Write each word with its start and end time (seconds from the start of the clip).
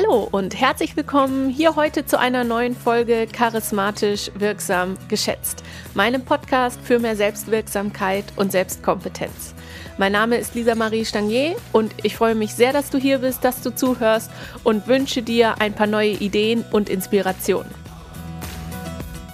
Hallo 0.00 0.28
und 0.30 0.58
herzlich 0.58 0.96
willkommen 0.96 1.50
hier 1.50 1.76
heute 1.76 2.06
zu 2.06 2.18
einer 2.18 2.42
neuen 2.42 2.74
Folge 2.74 3.26
Charismatisch 3.30 4.30
Wirksam 4.34 4.96
Geschätzt, 5.08 5.62
meinem 5.92 6.24
Podcast 6.24 6.80
für 6.82 6.98
mehr 6.98 7.16
Selbstwirksamkeit 7.16 8.24
und 8.36 8.50
Selbstkompetenz. 8.50 9.54
Mein 9.98 10.12
Name 10.12 10.38
ist 10.38 10.54
Lisa 10.54 10.74
Marie 10.74 11.04
Stangier 11.04 11.54
und 11.72 11.92
ich 12.02 12.16
freue 12.16 12.34
mich 12.34 12.54
sehr, 12.54 12.72
dass 12.72 12.88
du 12.88 12.96
hier 12.96 13.18
bist, 13.18 13.44
dass 13.44 13.60
du 13.60 13.74
zuhörst 13.74 14.30
und 14.64 14.86
wünsche 14.86 15.20
dir 15.22 15.60
ein 15.60 15.74
paar 15.74 15.86
neue 15.86 16.12
Ideen 16.12 16.64
und 16.70 16.88
Inspirationen. 16.88 17.79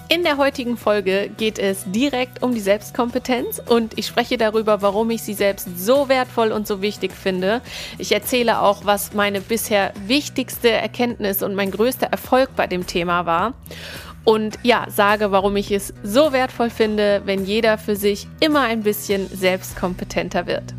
In 0.09 0.23
der 0.23 0.37
heutigen 0.37 0.77
Folge 0.77 1.29
geht 1.35 1.59
es 1.59 1.83
direkt 1.91 2.41
um 2.41 2.53
die 2.53 2.61
Selbstkompetenz 2.61 3.61
und 3.67 3.97
ich 3.99 4.07
spreche 4.07 4.37
darüber, 4.37 4.81
warum 4.81 5.09
ich 5.09 5.21
sie 5.21 5.33
selbst 5.33 5.67
so 5.77 6.07
wertvoll 6.07 6.53
und 6.53 6.65
so 6.65 6.81
wichtig 6.81 7.11
finde. 7.11 7.59
Ich 7.97 8.13
erzähle 8.13 8.61
auch, 8.61 8.85
was 8.85 9.13
meine 9.13 9.41
bisher 9.41 9.91
wichtigste 10.05 10.71
Erkenntnis 10.71 11.43
und 11.43 11.55
mein 11.55 11.71
größter 11.71 12.07
Erfolg 12.07 12.55
bei 12.55 12.67
dem 12.67 12.87
Thema 12.87 13.25
war. 13.25 13.53
Und 14.23 14.57
ja, 14.63 14.85
sage, 14.89 15.31
warum 15.31 15.57
ich 15.57 15.71
es 15.71 15.93
so 16.03 16.31
wertvoll 16.31 16.69
finde, 16.69 17.23
wenn 17.25 17.43
jeder 17.43 17.77
für 17.77 17.97
sich 17.97 18.27
immer 18.39 18.61
ein 18.61 18.83
bisschen 18.83 19.27
selbstkompetenter 19.27 20.47
wird. 20.47 20.73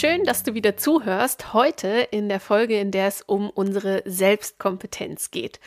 Schön, 0.00 0.22
dass 0.22 0.44
du 0.44 0.54
wieder 0.54 0.76
zuhörst. 0.76 1.52
Heute 1.52 1.88
in 2.12 2.28
der 2.28 2.38
Folge, 2.38 2.78
in 2.78 2.92
der 2.92 3.08
es 3.08 3.20
um 3.20 3.50
unsere 3.50 4.04
Selbstkompetenz 4.04 5.32
geht. 5.32 5.58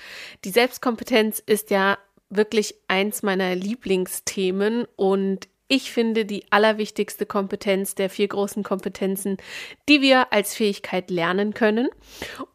Die 0.45 0.51
Selbstkompetenz 0.51 1.39
ist 1.45 1.69
ja 1.69 1.97
wirklich 2.29 2.75
eins 2.87 3.23
meiner 3.23 3.55
Lieblingsthemen 3.55 4.87
und 4.95 5.49
ich 5.67 5.91
finde 5.91 6.23
die 6.23 6.45
allerwichtigste 6.49 7.25
Kompetenz 7.25 7.93
der 7.95 8.09
vier 8.09 8.29
großen 8.29 8.63
Kompetenzen, 8.63 9.35
die 9.89 9.99
wir 9.99 10.31
als 10.31 10.55
Fähigkeit 10.55 11.11
lernen 11.11 11.53
können. 11.53 11.89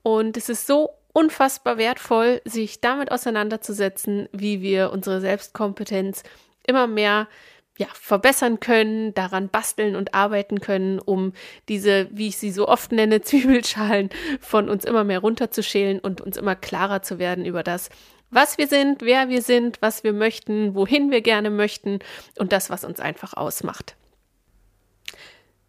Und 0.03 0.39
es 0.39 0.49
ist 0.49 0.67
so 0.67 0.89
unfassbar 1.13 1.77
wertvoll, 1.77 2.41
sich 2.47 2.81
damit 2.81 3.13
auseinanderzusetzen, 3.13 4.31
wie 4.33 4.63
wir 4.63 4.93
unsere 4.93 5.21
Selbstkompetenz 5.21 6.23
immer 6.67 6.87
mehr 6.87 7.29
ja, 7.77 7.87
verbessern 7.93 8.61
können, 8.61 9.13
daran 9.15 9.49
basteln 9.49 9.97
und 9.97 10.15
arbeiten 10.15 10.61
können, 10.61 10.99
um 10.99 11.33
diese, 11.69 12.09
wie 12.11 12.29
ich 12.29 12.39
sie 12.39 12.51
so 12.51 12.69
oft 12.69 12.93
nenne, 12.93 13.21
Zwiebelschalen 13.23 14.11
von 14.41 14.69
uns 14.69 14.85
immer 14.85 15.05
mehr 15.05 15.21
runterzuschälen 15.21 15.99
und 15.99 16.21
uns 16.21 16.37
immer 16.37 16.57
klarer 16.57 17.03
zu 17.03 17.19
werden 17.19 17.45
über 17.45 17.63
das, 17.63 17.91
was 18.31 18.59
wir 18.59 18.67
sind, 18.67 19.03
wer 19.03 19.29
wir 19.29 19.43
sind, 19.43 19.79
was 19.81 20.05
wir 20.05 20.13
möchten, 20.13 20.75
wohin 20.75 21.11
wir 21.11 21.21
gerne 21.21 21.51
möchten 21.51 22.01
und 22.39 22.53
das, 22.53 22.71
was 22.71 22.85
uns 22.85 22.99
einfach 22.99 23.35
ausmacht. 23.35 23.95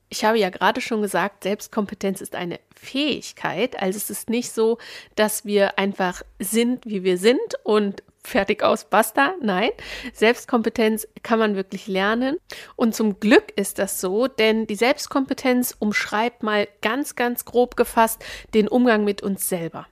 Ich 0.10 0.24
habe 0.24 0.40
ja 0.40 0.50
gerade 0.50 0.80
schon 0.80 1.02
gesagt, 1.02 1.44
Selbstkompetenz 1.44 2.22
ist 2.22 2.34
eine 2.34 2.60
Fähigkeit. 2.74 3.78
Also 3.82 3.98
es 3.98 4.10
ist 4.10 4.30
nicht 4.30 4.52
so, 4.52 4.78
dass 5.16 5.44
wir 5.44 5.78
einfach 5.78 6.24
sind, 6.40 6.86
wie 6.86 7.04
wir 7.04 7.18
sind 7.18 7.40
und 7.64 8.04
fertig 8.28 8.64
aus, 8.64 8.86
basta. 8.86 9.34
Nein, 9.42 9.70
Selbstkompetenz 10.14 11.08
kann 11.24 11.40
man 11.40 11.56
wirklich 11.56 11.88
lernen. 11.88 12.38
Und 12.76 12.96
zum 12.96 13.20
Glück 13.20 13.54
ist 13.56 13.80
das 13.80 14.02
so, 14.02 14.28
denn 14.28 14.68
die 14.68 14.76
Selbstkompetenz 14.76 15.76
umschreibt 15.80 16.44
mal 16.44 16.68
ganz, 16.82 17.16
ganz 17.16 17.46
grob 17.46 17.76
gefasst 17.76 18.24
den 18.54 18.68
Umgang 18.68 19.04
mit 19.04 19.24
uns 19.24 19.50
selber. 19.50 19.88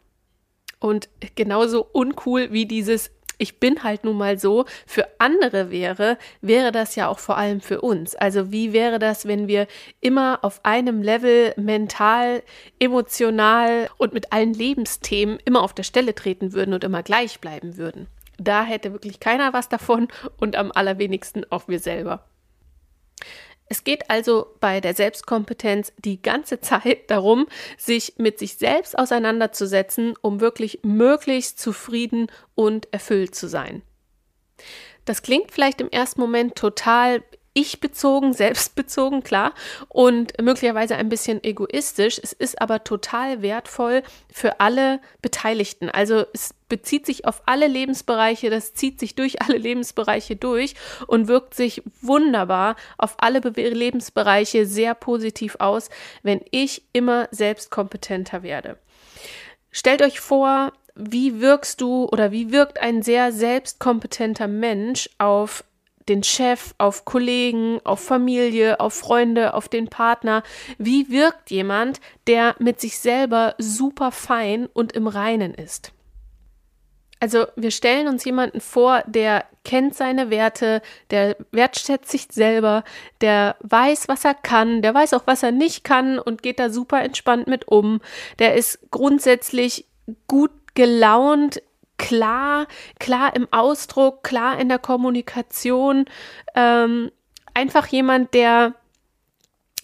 Und 0.80 1.10
genauso 1.36 1.88
uncool 1.92 2.52
wie 2.52 2.66
dieses 2.66 3.12
ich 3.38 3.60
bin 3.60 3.84
halt 3.84 4.04
nun 4.04 4.18
mal 4.18 4.40
so, 4.40 4.66
für 4.86 5.08
andere 5.20 5.72
wäre, 5.72 6.18
wäre 6.42 6.72
das 6.72 6.96
ja 6.96 7.08
auch 7.08 7.20
vor 7.20 7.38
allem 7.38 7.62
für 7.62 7.82
uns. 7.82 8.16
Also 8.16 8.52
wie 8.52 8.74
wäre 8.74 9.00
das, 9.00 9.28
wenn 9.28 9.48
wir 9.48 9.68
immer 10.02 10.40
auf 10.44 10.62
einem 10.64 11.02
Level 11.02 11.54
mental, 11.58 12.44
emotional 12.80 13.90
und 13.98 14.14
mit 14.14 14.32
allen 14.32 14.54
Lebensthemen 14.54 15.40
immer 15.44 15.64
auf 15.64 15.74
der 15.74 15.84
Stelle 15.84 16.16
treten 16.16 16.54
würden 16.54 16.74
und 16.74 16.84
immer 16.84 17.04
gleich 17.04 17.40
bleiben 17.40 17.78
würden? 17.78 18.08
Da 18.38 18.64
hätte 18.64 18.92
wirklich 18.92 19.20
keiner 19.20 19.54
was 19.54 19.70
davon 19.70 20.08
und 20.38 20.56
am 20.56 20.72
allerwenigsten 20.72 21.46
auch 21.52 21.68
wir 21.68 21.80
selber. 21.80 22.26
Es 23.68 23.84
geht 23.84 24.10
also 24.10 24.56
bei 24.60 24.80
der 24.80 24.94
Selbstkompetenz 24.94 25.92
die 25.98 26.22
ganze 26.22 26.60
Zeit 26.60 27.08
darum, 27.10 27.48
sich 27.78 28.14
mit 28.18 28.38
sich 28.38 28.56
selbst 28.58 28.98
auseinanderzusetzen, 28.98 30.14
um 30.22 30.40
wirklich 30.40 30.80
möglichst 30.84 31.60
zufrieden 31.60 32.28
und 32.54 32.92
erfüllt 32.94 33.36
zu 33.36 33.48
sein. 33.48 33.82
Das 35.06 35.22
klingt 35.22 35.52
vielleicht 35.52 35.82
im 35.82 35.90
ersten 35.90 36.22
Moment 36.22 36.56
total 36.56 37.24
ich 37.56 37.80
bezogen, 37.80 38.34
selbstbezogen, 38.34 39.24
klar, 39.24 39.54
und 39.88 40.40
möglicherweise 40.42 40.98
ein 40.98 41.10
bisschen 41.10 41.42
egoistisch. 41.44 42.20
Es 42.22 42.34
ist 42.34 42.62
aber 42.62 42.84
total 42.84 43.42
wertvoll 43.42 44.04
für 44.32 44.60
alle 44.60 45.00
Beteiligten. 45.22 45.90
Also 45.90 46.26
es 46.34 46.54
bezieht 46.68 47.06
sich 47.06 47.26
auf 47.26 47.44
alle 47.46 47.68
Lebensbereiche, 47.68 48.50
das 48.50 48.74
zieht 48.74 49.00
sich 49.00 49.16
durch 49.16 49.42
alle 49.42 49.58
Lebensbereiche 49.58 50.36
durch 50.36 50.76
und 51.08 51.30
wirkt 51.30 51.54
sich 51.54 51.82
wunderbar 52.02 52.76
auf 52.98 53.16
alle 53.20 53.40
Be 53.40 53.70
Lebensbereiche 53.70 54.66
sehr 54.66 54.94
positiv 54.94 55.56
aus, 55.60 55.90
wenn 56.24 56.42
ich 56.52 56.84
immer 56.92 57.30
selbstkompetenter 57.32 58.44
werde. 58.44 58.78
Stellt 59.72 60.02
euch 60.02 60.20
vor, 60.20 60.74
wie 60.96 61.40
wirkst 61.40 61.80
du 61.80 62.06
oder 62.06 62.32
wie 62.32 62.52
wirkt 62.52 62.80
ein 62.82 63.02
sehr 63.02 63.32
selbstkompetenter 63.32 64.48
Mensch 64.48 65.10
auf 65.18 65.64
den 66.10 66.24
Chef, 66.24 66.74
auf 66.78 67.06
Kollegen, 67.06 67.80
auf 67.84 68.00
Familie, 68.00 68.80
auf 68.80 68.94
Freunde, 68.94 69.54
auf 69.54 69.70
den 69.70 69.88
Partner. 69.88 70.44
Wie 70.78 71.10
wirkt 71.10 71.52
jemand, 71.52 72.00
der 72.28 72.56
mit 72.60 72.80
sich 72.80 73.00
selber 73.00 73.56
super 73.58 74.12
fein 74.12 74.68
und 74.68 74.94
im 74.94 75.08
Reinen 75.08 75.54
ist? 75.54 75.92
Also 77.20 77.48
wir 77.56 77.72
stellen 77.72 78.08
uns 78.08 78.26
jemanden 78.26 78.60
vor, 78.60 79.02
der 79.08 79.46
kennt 79.64 79.96
seine 79.96 80.30
Werte, 80.30 80.82
der 81.10 81.38
wertschätzt 81.52 82.12
sich 82.12 82.28
selber, 82.30 82.84
der 83.22 83.56
weiß, 83.62 84.08
was 84.08 84.26
er 84.26 84.36
kann, 84.36 84.82
der 84.82 84.94
weiß 84.94 85.14
auch, 85.14 85.24
was 85.26 85.42
er 85.42 85.52
nicht 85.52 85.84
kann 85.84 86.20
und 86.20 86.44
geht 86.44 86.60
da 86.60 86.70
super 86.70 87.02
entspannt 87.02 87.48
mit 87.48 87.68
um. 87.68 88.02
Der 88.38 88.56
ist 88.56 88.92
grundsätzlich 88.92 89.86
gut 90.28 90.52
gelaunt, 90.76 91.62
klar, 91.98 92.68
klar 93.00 93.36
im 93.36 93.48
Ausdruck, 93.52 94.24
klar 94.24 94.60
in 94.60 94.70
der 94.70 94.80
Kommunikation. 94.80 96.06
Ähm, 96.56 97.12
einfach 97.54 97.88
jemand, 97.88 98.34
der 98.34 98.76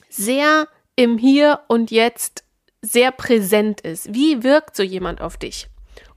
sehr 0.10 0.68
im 0.96 1.18
Hier 1.18 1.62
und 1.68 1.92
Jetzt 1.92 2.44
sehr 2.82 3.12
präsent 3.12 3.82
ist. 3.82 4.14
Wie 4.14 4.44
wirkt 4.44 4.76
so 4.76 4.84
jemand 4.84 5.22
auf 5.22 5.38
dich? 5.38 5.68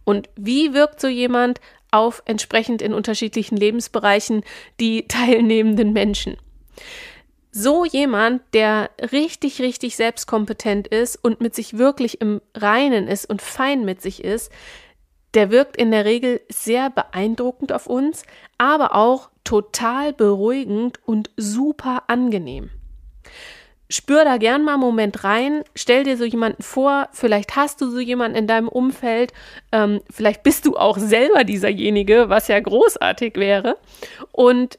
Und 0.05 0.29
wie 0.37 0.75
wirkt 0.75 1.01
so 1.01 1.09
jemand 1.09 1.61
auf 1.91 2.23
entsprechend 2.27 2.83
in 2.83 2.93
unterschiedlichen 2.93 3.57
Lebensbereichen 3.57 4.43
die 4.81 5.07
teilnehmenden 5.09 5.93
Menschen? 5.93 6.37
So 7.51 7.85
jemand, 7.85 8.43
der 8.53 8.91
richtig, 9.13 9.61
richtig 9.61 9.95
selbstkompetent 9.95 10.89
ist 10.89 11.17
und 11.23 11.41
mit 11.41 11.55
sich 11.55 11.79
wirklich 11.79 12.21
im 12.21 12.41
Reinen 12.53 13.07
ist 13.07 13.27
und 13.31 13.41
fein 13.41 13.85
mit 13.85 14.03
sich 14.03 14.25
ist, 14.25 14.51
der 15.35 15.51
wirkt 15.51 15.77
in 15.77 15.91
der 15.91 16.05
Regel 16.05 16.41
sehr 16.49 16.91
beeindruckend 16.91 17.73
auf 17.73 17.87
uns, 17.87 18.25
aber 18.59 18.95
auch 18.95 19.31
total 19.45 20.13
beruhigend 20.13 21.01
und 21.05 21.31
super 21.37 22.05
angenehm. 22.07 22.71
Spür 23.91 24.25
da 24.25 24.39
gern 24.39 24.65
mal 24.65 24.75
einen 24.75 24.81
Moment 24.81 25.25
rein, 25.25 25.63
stell 25.75 26.05
dir 26.05 26.17
so 26.17 26.25
jemanden 26.25 26.63
vor, 26.63 27.09
vielleicht 27.13 27.55
hast 27.55 27.81
du 27.81 27.91
so 27.91 28.01
jemanden 28.01 28.37
in 28.39 28.47
deinem 28.47 28.69
Umfeld, 28.69 29.33
ähm, 29.73 30.01
vielleicht 30.11 30.43
bist 30.43 30.65
du 30.65 30.77
auch 30.77 30.97
selber 30.97 31.45
dieserjenige, 31.45 32.29
was 32.29 32.49
ja 32.49 32.59
großartig 32.59 33.37
wäre. 33.37 33.77
Und 34.33 34.79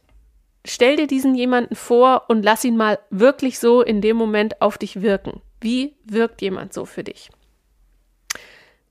stell 0.66 0.96
dir 0.96 1.08
diesen 1.08 1.36
jemanden 1.36 1.76
vor 1.76 2.24
und 2.30 2.44
lass 2.44 2.66
ihn 2.66 2.78
mal 2.78 2.98
wirklich 3.12 3.60
so 3.60 3.82
in 3.82 4.02
dem 4.02 4.18
Moment 4.18 4.62
auf 4.62 4.78
dich 4.80 5.02
wirken. 5.04 5.42
Wie 5.62 5.96
wirkt 6.04 6.42
jemand 6.42 6.74
so 6.74 6.86
für 6.86 7.04
dich? 7.04 7.30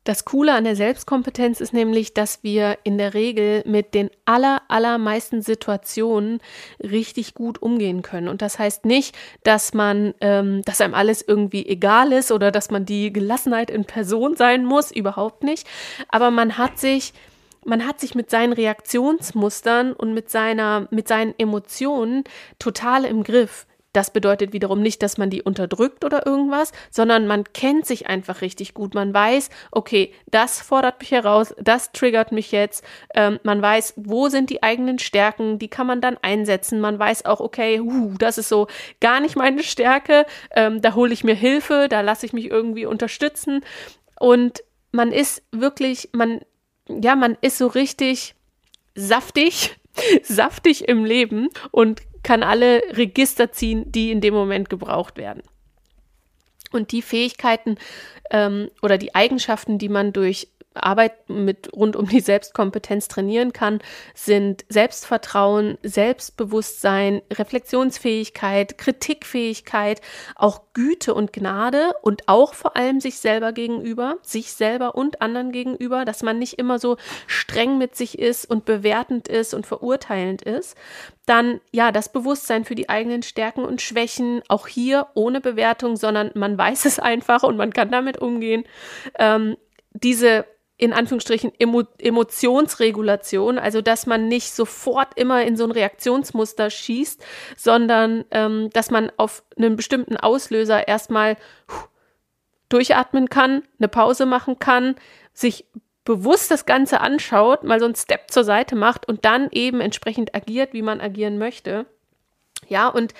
Das 0.04 0.26
Coole 0.26 0.52
an 0.52 0.64
der 0.64 0.76
Selbstkompetenz 0.76 1.62
ist 1.62 1.72
nämlich, 1.72 2.12
dass 2.12 2.42
wir 2.42 2.76
in 2.84 2.98
der 2.98 3.14
Regel 3.14 3.62
mit 3.66 3.94
den 3.94 4.10
aller, 4.26 4.60
allermeisten 4.68 5.40
Situationen 5.40 6.40
richtig 6.78 7.32
gut 7.32 7.62
umgehen 7.62 8.02
können. 8.02 8.28
Und 8.28 8.42
das 8.42 8.58
heißt 8.58 8.84
nicht, 8.84 9.16
dass 9.44 9.72
man, 9.72 10.14
ähm, 10.20 10.60
dass 10.66 10.82
einem 10.82 10.92
alles 10.92 11.24
irgendwie 11.26 11.66
egal 11.66 12.12
ist 12.12 12.32
oder 12.32 12.50
dass 12.50 12.70
man 12.70 12.84
die 12.84 13.14
Gelassenheit 13.14 13.70
in 13.70 13.86
Person 13.86 14.36
sein 14.36 14.66
muss, 14.66 14.92
überhaupt 14.92 15.42
nicht. 15.42 15.66
Aber 16.08 16.30
man 16.30 16.58
hat 16.58 16.78
sich, 16.78 17.14
man 17.64 17.86
hat 17.86 17.98
sich 17.98 18.14
mit 18.14 18.28
seinen 18.28 18.52
Reaktionsmustern 18.52 19.94
und 19.94 20.12
mit 20.12 20.28
seiner, 20.28 20.86
mit 20.90 21.08
seinen 21.08 21.32
Emotionen 21.38 22.24
total 22.58 23.06
im 23.06 23.24
Griff 23.24 23.66
Das 23.94 24.10
bedeutet 24.10 24.52
wiederum 24.52 24.82
nicht, 24.82 25.02
dass 25.02 25.18
man 25.18 25.30
die 25.30 25.40
unterdrückt 25.40 26.04
oder 26.04 26.26
irgendwas, 26.26 26.72
sondern 26.90 27.28
man 27.28 27.44
kennt 27.44 27.86
sich 27.86 28.08
einfach 28.08 28.40
richtig 28.40 28.74
gut. 28.74 28.92
Man 28.92 29.14
weiß, 29.14 29.50
okay, 29.70 30.12
das 30.26 30.60
fordert 30.60 30.98
mich 31.00 31.12
heraus, 31.12 31.54
das 31.62 31.92
triggert 31.92 32.32
mich 32.32 32.50
jetzt. 32.50 32.84
Ähm, 33.14 33.38
man 33.44 33.62
weiß, 33.62 33.94
wo 33.96 34.28
sind 34.28 34.50
die 34.50 34.64
eigenen 34.64 34.98
Stärken, 34.98 35.60
die 35.60 35.68
kann 35.68 35.86
man 35.86 36.00
dann 36.00 36.18
einsetzen. 36.22 36.80
Man 36.80 36.98
weiß 36.98 37.24
auch, 37.24 37.38
okay, 37.38 37.80
uh, 37.80 38.14
das 38.18 38.36
ist 38.36 38.48
so 38.48 38.66
gar 39.00 39.20
nicht 39.20 39.36
meine 39.36 39.62
Stärke, 39.62 40.26
ähm, 40.50 40.82
da 40.82 40.94
hole 40.94 41.12
ich 41.12 41.22
mir 41.22 41.36
Hilfe, 41.36 41.86
da 41.88 42.00
lasse 42.00 42.26
ich 42.26 42.32
mich 42.32 42.50
irgendwie 42.50 42.86
unterstützen. 42.86 43.64
Und 44.18 44.64
man 44.90 45.12
ist 45.12 45.44
wirklich, 45.52 46.08
man, 46.12 46.40
ja, 46.88 47.14
man 47.14 47.38
ist 47.42 47.58
so 47.58 47.68
richtig 47.68 48.34
saftig, 48.96 49.76
saftig 50.24 50.88
im 50.88 51.04
Leben 51.04 51.48
und 51.70 52.02
kann 52.24 52.42
alle 52.42 52.82
Register 52.90 53.52
ziehen, 53.52 53.92
die 53.92 54.10
in 54.10 54.20
dem 54.20 54.34
Moment 54.34 54.68
gebraucht 54.68 55.16
werden. 55.16 55.42
Und 56.72 56.90
die 56.90 57.02
Fähigkeiten 57.02 57.76
ähm, 58.32 58.68
oder 58.82 58.98
die 58.98 59.14
Eigenschaften, 59.14 59.78
die 59.78 59.88
man 59.88 60.12
durch 60.12 60.48
Arbeit 60.74 61.28
mit 61.28 61.72
rund 61.72 61.96
um 61.96 62.08
die 62.08 62.20
Selbstkompetenz 62.20 63.08
trainieren 63.08 63.52
kann, 63.52 63.80
sind 64.14 64.64
Selbstvertrauen, 64.68 65.78
Selbstbewusstsein, 65.82 67.22
Reflexionsfähigkeit, 67.32 68.78
Kritikfähigkeit, 68.78 70.00
auch 70.34 70.62
Güte 70.74 71.14
und 71.14 71.32
Gnade 71.32 71.92
und 72.02 72.28
auch 72.28 72.54
vor 72.54 72.76
allem 72.76 73.00
sich 73.00 73.18
selber 73.18 73.52
gegenüber, 73.52 74.16
sich 74.22 74.52
selber 74.52 74.94
und 74.94 75.22
anderen 75.22 75.52
gegenüber, 75.52 76.04
dass 76.04 76.22
man 76.22 76.38
nicht 76.38 76.58
immer 76.58 76.78
so 76.78 76.96
streng 77.26 77.78
mit 77.78 77.96
sich 77.96 78.18
ist 78.18 78.50
und 78.50 78.64
bewertend 78.64 79.28
ist 79.28 79.54
und 79.54 79.66
verurteilend 79.66 80.42
ist. 80.42 80.76
Dann 81.26 81.60
ja, 81.72 81.90
das 81.92 82.12
Bewusstsein 82.12 82.64
für 82.64 82.74
die 82.74 82.88
eigenen 82.88 83.22
Stärken 83.22 83.64
und 83.64 83.80
Schwächen, 83.80 84.42
auch 84.48 84.66
hier 84.66 85.06
ohne 85.14 85.40
Bewertung, 85.40 85.96
sondern 85.96 86.30
man 86.34 86.58
weiß 86.58 86.84
es 86.84 86.98
einfach 86.98 87.42
und 87.42 87.56
man 87.56 87.72
kann 87.72 87.90
damit 87.90 88.18
umgehen. 88.18 88.64
Ähm, 89.18 89.56
diese 89.92 90.44
in 90.76 90.92
Anführungsstrichen 90.92 91.52
Emo 91.58 91.84
Emotionsregulation, 91.98 93.58
also 93.58 93.80
dass 93.80 94.06
man 94.06 94.28
nicht 94.28 94.52
sofort 94.52 95.16
immer 95.16 95.44
in 95.44 95.56
so 95.56 95.64
ein 95.64 95.70
Reaktionsmuster 95.70 96.68
schießt, 96.68 97.24
sondern 97.56 98.24
ähm, 98.32 98.70
dass 98.72 98.90
man 98.90 99.12
auf 99.16 99.44
einen 99.56 99.76
bestimmten 99.76 100.16
Auslöser 100.16 100.88
erstmal 100.88 101.36
durchatmen 102.68 103.28
kann, 103.28 103.62
eine 103.78 103.88
Pause 103.88 104.26
machen 104.26 104.58
kann, 104.58 104.96
sich 105.32 105.66
bewusst 106.04 106.50
das 106.50 106.66
Ganze 106.66 107.00
anschaut, 107.00 107.64
mal 107.64 107.78
so 107.78 107.86
einen 107.86 107.94
Step 107.94 108.30
zur 108.30 108.44
Seite 108.44 108.74
macht 108.76 109.06
und 109.06 109.24
dann 109.24 109.48
eben 109.52 109.80
entsprechend 109.80 110.34
agiert, 110.34 110.72
wie 110.72 110.82
man 110.82 111.00
agieren 111.00 111.38
möchte. 111.38 111.86
Ja, 112.68 112.88
und 112.88 113.14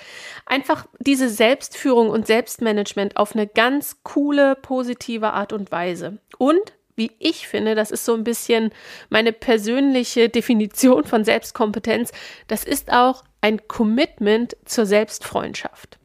einfach 0.45 0.87
diese 0.99 1.29
Selbstführung 1.29 2.09
und 2.09 2.27
Selbstmanagement 2.27 3.17
auf 3.17 3.33
eine 3.33 3.47
ganz 3.47 4.01
coole, 4.03 4.55
positive 4.55 5.33
Art 5.33 5.53
und 5.53 5.71
Weise. 5.71 6.17
Und 6.37 6.73
wie 6.95 7.11
ich 7.19 7.47
finde, 7.47 7.75
das 7.75 7.91
ist 7.91 8.05
so 8.05 8.13
ein 8.13 8.23
bisschen 8.23 8.71
meine 9.09 9.33
persönliche 9.33 10.29
Definition 10.29 11.03
von 11.03 11.23
Selbstkompetenz, 11.23 12.11
das 12.47 12.63
ist 12.63 12.91
auch 12.91 13.23
ein 13.41 13.67
Commitment 13.67 14.55
zur 14.65 14.85
Selbstfreundschaft. 14.85 15.99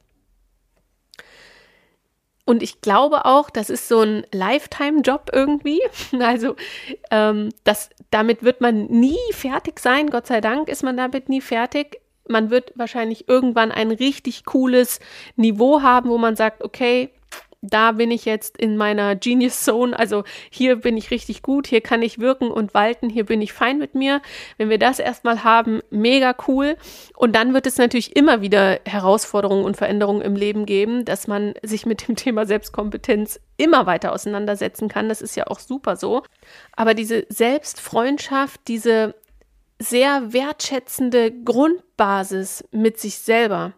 Und 2.50 2.64
ich 2.64 2.80
glaube 2.80 3.26
auch, 3.26 3.48
das 3.48 3.70
ist 3.70 3.86
so 3.86 4.00
ein 4.00 4.26
Lifetime-Job 4.32 5.30
irgendwie. 5.32 5.80
Also 6.20 6.56
ähm, 7.12 7.50
das, 7.62 7.90
damit 8.10 8.42
wird 8.42 8.60
man 8.60 8.86
nie 8.86 9.18
fertig 9.32 9.78
sein. 9.78 10.10
Gott 10.10 10.26
sei 10.26 10.40
Dank 10.40 10.68
ist 10.68 10.82
man 10.82 10.96
damit 10.96 11.28
nie 11.28 11.40
fertig. 11.40 12.00
Man 12.28 12.50
wird 12.50 12.72
wahrscheinlich 12.74 13.28
irgendwann 13.28 13.70
ein 13.70 13.92
richtig 13.92 14.44
cooles 14.44 14.98
Niveau 15.36 15.82
haben, 15.82 16.10
wo 16.10 16.18
man 16.18 16.34
sagt, 16.34 16.64
okay, 16.64 17.10
da 17.62 17.92
bin 17.92 18.10
ich 18.10 18.24
jetzt 18.24 18.56
in 18.56 18.76
meiner 18.76 19.16
Genius 19.16 19.62
Zone, 19.64 19.98
also 19.98 20.24
hier 20.50 20.76
bin 20.76 20.96
ich 20.96 21.10
richtig 21.10 21.42
gut, 21.42 21.66
hier 21.66 21.82
kann 21.82 22.00
ich 22.00 22.18
wirken 22.18 22.50
und 22.50 22.72
walten, 22.72 23.10
hier 23.10 23.26
bin 23.26 23.42
ich 23.42 23.52
fein 23.52 23.78
mit 23.78 23.94
mir. 23.94 24.22
Wenn 24.56 24.70
wir 24.70 24.78
das 24.78 24.98
erstmal 24.98 25.44
haben, 25.44 25.80
mega 25.90 26.34
cool. 26.48 26.76
Und 27.16 27.36
dann 27.36 27.52
wird 27.52 27.66
es 27.66 27.76
natürlich 27.76 28.16
immer 28.16 28.40
wieder 28.40 28.80
Herausforderungen 28.86 29.64
und 29.64 29.76
Veränderungen 29.76 30.22
im 30.22 30.36
Leben 30.36 30.64
geben, 30.64 31.04
dass 31.04 31.26
man 31.26 31.52
sich 31.62 31.84
mit 31.84 32.08
dem 32.08 32.16
Thema 32.16 32.46
Selbstkompetenz 32.46 33.40
immer 33.58 33.84
weiter 33.84 34.12
auseinandersetzen 34.12 34.88
kann. 34.88 35.10
Das 35.10 35.20
ist 35.20 35.36
ja 35.36 35.46
auch 35.46 35.60
super 35.60 35.96
so. 35.96 36.22
Aber 36.76 36.94
diese 36.94 37.26
Selbstfreundschaft, 37.28 38.62
diese 38.68 39.14
sehr 39.78 40.32
wertschätzende 40.32 41.30
Grundbasis 41.30 42.64
mit 42.70 42.98
sich 42.98 43.18
selber, 43.18 43.74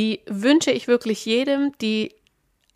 die 0.00 0.20
wünsche 0.26 0.70
ich 0.70 0.88
wirklich 0.88 1.26
jedem, 1.26 1.72
die 1.80 2.14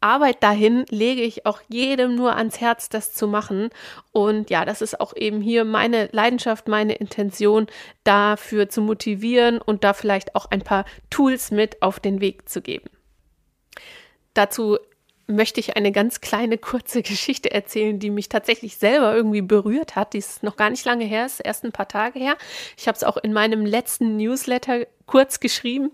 Arbeit 0.07 0.43
dahin 0.43 0.85
lege 0.89 1.23
ich 1.23 1.47
auch 1.47 1.61
jedem 1.69 2.15
nur 2.15 2.37
ans 2.37 2.61
Herz, 2.61 2.89
das 2.89 3.13
zu 3.13 3.27
machen. 3.27 3.71
Und 4.13 4.51
ja, 4.51 4.65
das 4.65 4.83
ist 4.83 5.01
auch 5.01 5.17
eben 5.17 5.41
hier 5.41 5.65
meine 5.65 6.09
Leidenschaft, 6.13 6.69
meine 6.69 6.95
Intention, 6.95 7.67
dafür 8.05 8.69
zu 8.69 8.83
motivieren 8.83 9.61
und 9.61 9.83
da 9.83 9.95
vielleicht 9.95 10.37
auch 10.37 10.47
ein 10.47 10.63
paar 10.63 10.85
Tools 11.11 11.51
mit 11.51 11.83
auf 11.83 11.99
den 11.99 12.21
Weg 12.21 12.49
zu 12.49 12.63
geben. 12.63 12.89
Dazu 14.33 14.79
möchte 15.27 15.59
ich 15.59 15.77
eine 15.77 15.91
ganz 15.91 16.21
kleine 16.21 16.57
kurze 16.57 17.03
Geschichte 17.03 17.51
erzählen, 17.51 17.99
die 17.99 18.11
mich 18.11 18.29
tatsächlich 18.29 18.77
selber 18.77 19.15
irgendwie 19.15 19.43
berührt 19.43 19.97
hat. 19.97 20.13
Die 20.13 20.19
ist 20.19 20.43
noch 20.43 20.57
gar 20.57 20.71
nicht 20.71 20.85
lange 20.85 21.05
her, 21.05 21.27
ist 21.27 21.41
erst 21.41 21.65
ein 21.65 21.73
paar 21.73 21.89
Tage 21.89 22.19
her. 22.19 22.37
Ich 22.77 22.87
habe 22.87 22.97
es 22.97 23.03
auch 23.03 23.17
in 23.17 23.33
meinem 23.33 23.67
letzten 23.67 24.17
Newsletter 24.17 24.87
kurz 25.07 25.41
geschrieben. 25.41 25.91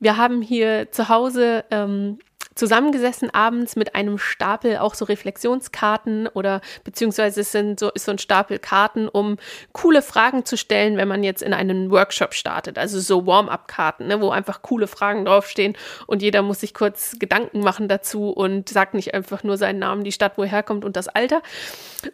Wir 0.00 0.16
haben 0.16 0.42
hier 0.42 0.90
zu 0.90 1.08
Hause 1.08 1.64
ähm, 1.70 2.18
zusammengesessen 2.58 3.32
abends 3.32 3.76
mit 3.76 3.94
einem 3.94 4.18
Stapel 4.18 4.78
auch 4.78 4.94
so 4.94 5.04
Reflexionskarten 5.04 6.26
oder 6.26 6.60
beziehungsweise 6.82 7.42
es 7.42 7.52
sind 7.52 7.78
so, 7.78 7.90
ist 7.92 8.06
so 8.06 8.10
ein 8.10 8.18
Stapel 8.18 8.58
Karten, 8.58 9.08
um 9.08 9.36
coole 9.72 10.02
Fragen 10.02 10.44
zu 10.44 10.56
stellen, 10.56 10.96
wenn 10.96 11.06
man 11.06 11.22
jetzt 11.22 11.40
in 11.40 11.54
einen 11.54 11.92
Workshop 11.92 12.34
startet. 12.34 12.76
Also 12.76 12.98
so 12.98 13.26
Warm-up-Karten, 13.26 14.08
ne, 14.08 14.20
wo 14.20 14.30
einfach 14.30 14.62
coole 14.62 14.88
Fragen 14.88 15.24
draufstehen 15.24 15.76
und 16.08 16.20
jeder 16.20 16.42
muss 16.42 16.58
sich 16.60 16.74
kurz 16.74 17.16
Gedanken 17.20 17.60
machen 17.60 17.86
dazu 17.86 18.30
und 18.30 18.68
sagt 18.68 18.94
nicht 18.94 19.14
einfach 19.14 19.44
nur 19.44 19.56
seinen 19.56 19.78
Namen, 19.78 20.02
die 20.02 20.10
Stadt, 20.10 20.32
wo 20.36 20.42
er 20.42 20.48
herkommt 20.48 20.84
und 20.84 20.96
das 20.96 21.06
Alter. 21.06 21.42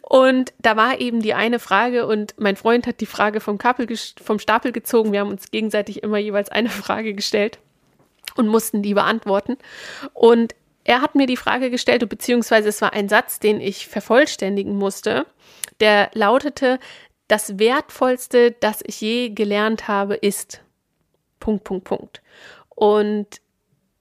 Und 0.03 0.53
da 0.59 0.77
war 0.77 1.01
eben 1.01 1.21
die 1.21 1.33
eine 1.33 1.57
Frage 1.57 2.05
und 2.05 2.35
mein 2.37 2.55
Freund 2.55 2.85
hat 2.85 3.01
die 3.01 3.07
Frage 3.07 3.39
vom, 3.39 3.57
Kapel, 3.57 3.87
vom 4.23 4.37
Stapel 4.37 4.71
gezogen. 4.71 5.11
Wir 5.11 5.21
haben 5.21 5.31
uns 5.31 5.49
gegenseitig 5.49 6.03
immer 6.03 6.19
jeweils 6.19 6.49
eine 6.49 6.69
Frage 6.69 7.15
gestellt 7.15 7.57
und 8.35 8.47
mussten 8.47 8.81
die 8.81 8.93
beantworten. 8.93 9.57
Und 10.13 10.55
er 10.83 11.01
hat 11.01 11.15
mir 11.15 11.25
die 11.25 11.37
Frage 11.37 11.69
gestellt, 11.69 12.07
beziehungsweise 12.07 12.69
es 12.69 12.81
war 12.81 12.93
ein 12.93 13.09
Satz, 13.09 13.39
den 13.39 13.59
ich 13.59 13.87
vervollständigen 13.87 14.75
musste, 14.75 15.25
der 15.79 16.11
lautete, 16.13 16.79
das 17.27 17.57
Wertvollste, 17.57 18.51
das 18.51 18.81
ich 18.85 19.01
je 19.01 19.29
gelernt 19.29 19.87
habe, 19.87 20.15
ist 20.15 20.61
Punkt, 21.39 21.63
Punkt, 21.63 21.85
Punkt. 21.85 22.21
Und 22.69 23.27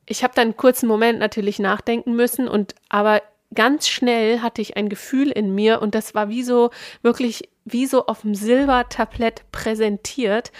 ich 0.06 0.22
habe 0.22 0.34
dann 0.34 0.48
einen 0.48 0.56
kurzen 0.56 0.86
Moment 0.86 1.18
natürlich 1.18 1.58
nachdenken 1.58 2.14
müssen 2.14 2.48
und 2.48 2.74
aber 2.90 3.22
ganz 3.54 3.88
schnell 3.88 4.40
hatte 4.40 4.60
ich 4.60 4.76
ein 4.76 4.88
Gefühl 4.88 5.30
in 5.30 5.54
mir 5.54 5.80
und 5.80 5.94
das 5.94 6.14
war 6.14 6.28
wie 6.28 6.42
so 6.42 6.70
wirklich 7.02 7.48
wie 7.64 7.86
so 7.86 8.06
auf 8.06 8.22
dem 8.22 8.34
Silbertablett 8.34 9.50
präsentiert 9.52 10.52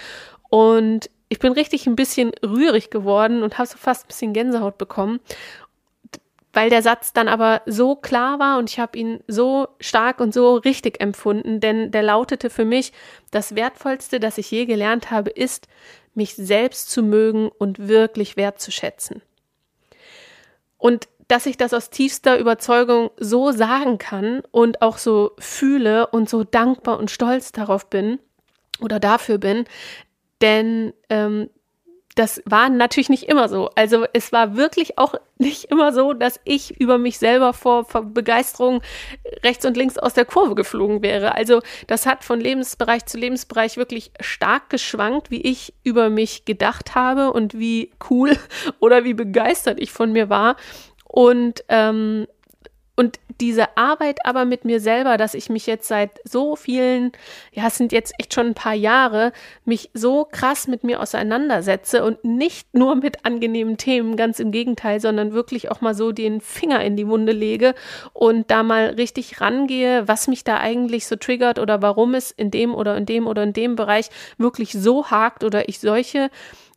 und 0.49 1.09
ich 1.29 1.39
bin 1.39 1.53
richtig 1.53 1.87
ein 1.87 1.95
bisschen 1.95 2.31
rührig 2.43 2.89
geworden 2.89 3.43
und 3.43 3.57
habe 3.57 3.67
so 3.67 3.77
fast 3.77 4.05
ein 4.05 4.07
bisschen 4.07 4.33
Gänsehaut 4.33 4.77
bekommen, 4.77 5.19
weil 6.53 6.69
der 6.69 6.81
Satz 6.81 7.11
dann 7.11 7.27
aber 7.27 7.61
so 7.65 7.95
klar 7.95 8.39
war 8.39 8.57
und 8.57 8.69
ich 8.69 8.79
habe 8.79 8.97
ihn 8.97 9.19
so 9.27 9.67
stark 9.79 10.21
und 10.21 10.33
so 10.33 10.55
richtig 10.55 11.01
empfunden, 11.01 11.59
denn 11.59 11.91
der 11.91 12.03
lautete 12.03 12.49
für 12.49 12.65
mich, 12.65 12.93
das 13.31 13.55
Wertvollste, 13.55 14.19
das 14.19 14.37
ich 14.37 14.49
je 14.51 14.65
gelernt 14.65 15.11
habe, 15.11 15.29
ist, 15.29 15.67
mich 16.13 16.35
selbst 16.35 16.89
zu 16.89 17.03
mögen 17.03 17.49
und 17.49 17.87
wirklich 17.89 18.37
wertzuschätzen. 18.37 19.21
Und 20.77 21.09
dass 21.27 21.45
ich 21.45 21.57
das 21.57 21.73
aus 21.73 21.89
tiefster 21.89 22.39
Überzeugung 22.39 23.09
so 23.17 23.51
sagen 23.51 23.97
kann 23.97 24.41
und 24.51 24.81
auch 24.81 24.97
so 24.97 25.31
fühle 25.39 26.07
und 26.07 26.29
so 26.29 26.43
dankbar 26.43 26.99
und 26.99 27.11
stolz 27.11 27.51
darauf 27.51 27.89
bin 27.89 28.19
oder 28.79 28.99
dafür 28.99 29.39
bin, 29.39 29.65
denn 30.41 30.93
ähm, 31.09 31.49
das 32.15 32.41
war 32.45 32.69
natürlich 32.69 33.09
nicht 33.09 33.23
immer 33.23 33.49
so. 33.49 33.69
Also 33.75 34.05
es 34.13 34.31
war 34.31 34.55
wirklich 34.55 34.97
auch 34.97 35.15
nicht 35.37 35.65
immer 35.65 35.93
so, 35.93 36.13
dass 36.13 36.39
ich 36.45 36.79
über 36.79 36.97
mich 36.97 37.19
selber 37.19 37.53
vor, 37.53 37.83
vor, 37.83 38.03
Begeisterung 38.03 38.81
rechts 39.43 39.65
und 39.65 39.75
links 39.75 39.97
aus 39.97 40.13
der 40.13 40.25
Kurve 40.25 40.55
geflogen 40.55 41.03
wäre. 41.03 41.35
Also 41.35 41.61
das 41.87 42.05
hat 42.05 42.23
von 42.23 42.39
Lebensbereich 42.39 43.05
zu 43.05 43.17
Lebensbereich 43.17 43.75
wirklich 43.75 44.11
stark 44.21 44.69
geschwankt, 44.69 45.29
wie 45.29 45.41
ich 45.41 45.73
über 45.83 46.09
mich 46.09 46.45
gedacht 46.45 46.95
habe 46.95 47.33
und 47.33 47.53
wie 47.53 47.91
cool 48.09 48.37
oder 48.79 49.03
wie 49.03 49.13
begeistert 49.13 49.79
ich 49.79 49.91
von 49.91 50.13
mir 50.13 50.29
war. 50.29 50.55
Und 51.07 51.63
ähm, 51.69 52.27
und 52.95 53.19
diese 53.41 53.77
Arbeit 53.77 54.19
aber 54.25 54.45
mit 54.45 54.63
mir 54.63 54.79
selber, 54.79 55.17
dass 55.17 55.33
ich 55.33 55.49
mich 55.49 55.65
jetzt 55.65 55.87
seit 55.87 56.11
so 56.23 56.55
vielen, 56.55 57.11
ja, 57.51 57.67
es 57.67 57.75
sind 57.75 57.91
jetzt 57.91 58.13
echt 58.17 58.33
schon 58.33 58.47
ein 58.47 58.53
paar 58.53 58.73
Jahre, 58.73 59.33
mich 59.65 59.89
so 59.93 60.25
krass 60.29 60.67
mit 60.67 60.85
mir 60.85 61.01
auseinandersetze 61.01 62.05
und 62.05 62.23
nicht 62.23 62.73
nur 62.73 62.95
mit 62.95 63.25
angenehmen 63.25 63.75
Themen, 63.75 64.15
ganz 64.15 64.39
im 64.39 64.51
Gegenteil, 64.51 65.01
sondern 65.01 65.33
wirklich 65.33 65.69
auch 65.69 65.81
mal 65.81 65.93
so 65.93 66.13
den 66.13 66.39
Finger 66.39 66.83
in 66.83 66.95
die 66.95 67.07
Wunde 67.07 67.33
lege 67.33 67.75
und 68.13 68.49
da 68.49 68.63
mal 68.63 68.91
richtig 68.91 69.41
rangehe, 69.41 70.07
was 70.07 70.27
mich 70.27 70.45
da 70.45 70.57
eigentlich 70.57 71.05
so 71.05 71.17
triggert 71.17 71.59
oder 71.59 71.81
warum 71.81 72.13
es 72.13 72.31
in 72.31 72.51
dem 72.51 72.73
oder 72.73 72.95
in 72.95 73.05
dem 73.05 73.27
oder 73.27 73.43
in 73.43 73.51
dem 73.51 73.75
Bereich 73.75 74.09
wirklich 74.37 74.71
so 74.71 75.07
hakt 75.07 75.43
oder 75.43 75.67
ich 75.67 75.79
solche 75.79 76.29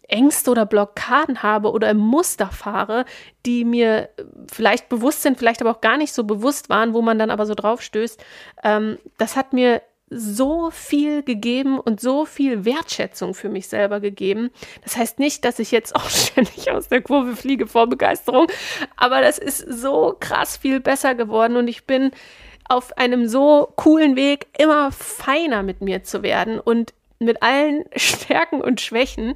Ängste 0.09 0.50
oder 0.50 0.67
Blockaden 0.67 1.43
habe 1.43 1.71
oder 1.71 1.91
im 1.91 1.99
Muster 1.99 2.49
fahre, 2.49 3.05
die 3.47 3.65
mir 3.65 4.09
vielleicht 4.50 4.88
bewusst 4.88 5.23
sind, 5.23 5.38
vielleicht 5.38 5.61
aber 5.61 5.71
auch 5.71 5.81
gar 5.81 5.99
nicht 5.99 6.12
so 6.12 6.25
bewusst 6.25 6.69
waren, 6.69 6.95
wo 6.95 7.03
man 7.03 7.19
dann 7.19 7.31
aber 7.31 7.47
so 7.47 7.55
drauf 7.55 7.83
stößt. 7.83 8.23
Ähm, 8.65 8.99
das 9.19 9.37
hat 9.37 9.53
mir 9.53 9.83
so 10.11 10.71
viel 10.71 11.23
gegeben 11.23 11.79
und 11.79 12.00
so 12.00 12.25
viel 12.25 12.65
Wertschätzung 12.65 13.35
für 13.35 13.49
mich 13.49 13.69
selber 13.69 14.00
gegeben. 14.00 14.50
Das 14.83 14.97
heißt 14.97 15.19
nicht, 15.19 15.45
dass 15.45 15.59
ich 15.59 15.71
jetzt 15.71 15.95
auch 15.97 16.09
ständig 16.09 16.71
aus 16.71 16.88
der 16.88 17.03
Kurve 17.03 17.37
fliege 17.37 17.67
vor 17.67 17.87
Begeisterung, 17.87 18.47
aber 18.97 19.21
das 19.21 19.38
ist 19.38 19.59
so 19.59 20.17
krass 20.19 20.57
viel 20.57 20.81
besser 20.81 21.15
geworden 21.15 21.57
und 21.57 21.69
ich 21.69 21.85
bin 21.85 22.11
auf 22.71 22.97
einem 22.99 23.29
so 23.29 23.73
coolen 23.77 24.15
Weg, 24.15 24.47
immer 24.59 24.93
feiner 24.93 25.62
mit 25.62 25.81
mir 25.81 26.05
zu 26.05 26.23
werden 26.23 26.61
und 26.61 26.93
mit 27.19 27.43
allen 27.43 27.85
Stärken 27.97 28.61
und 28.61 28.81
Schwächen 28.81 29.35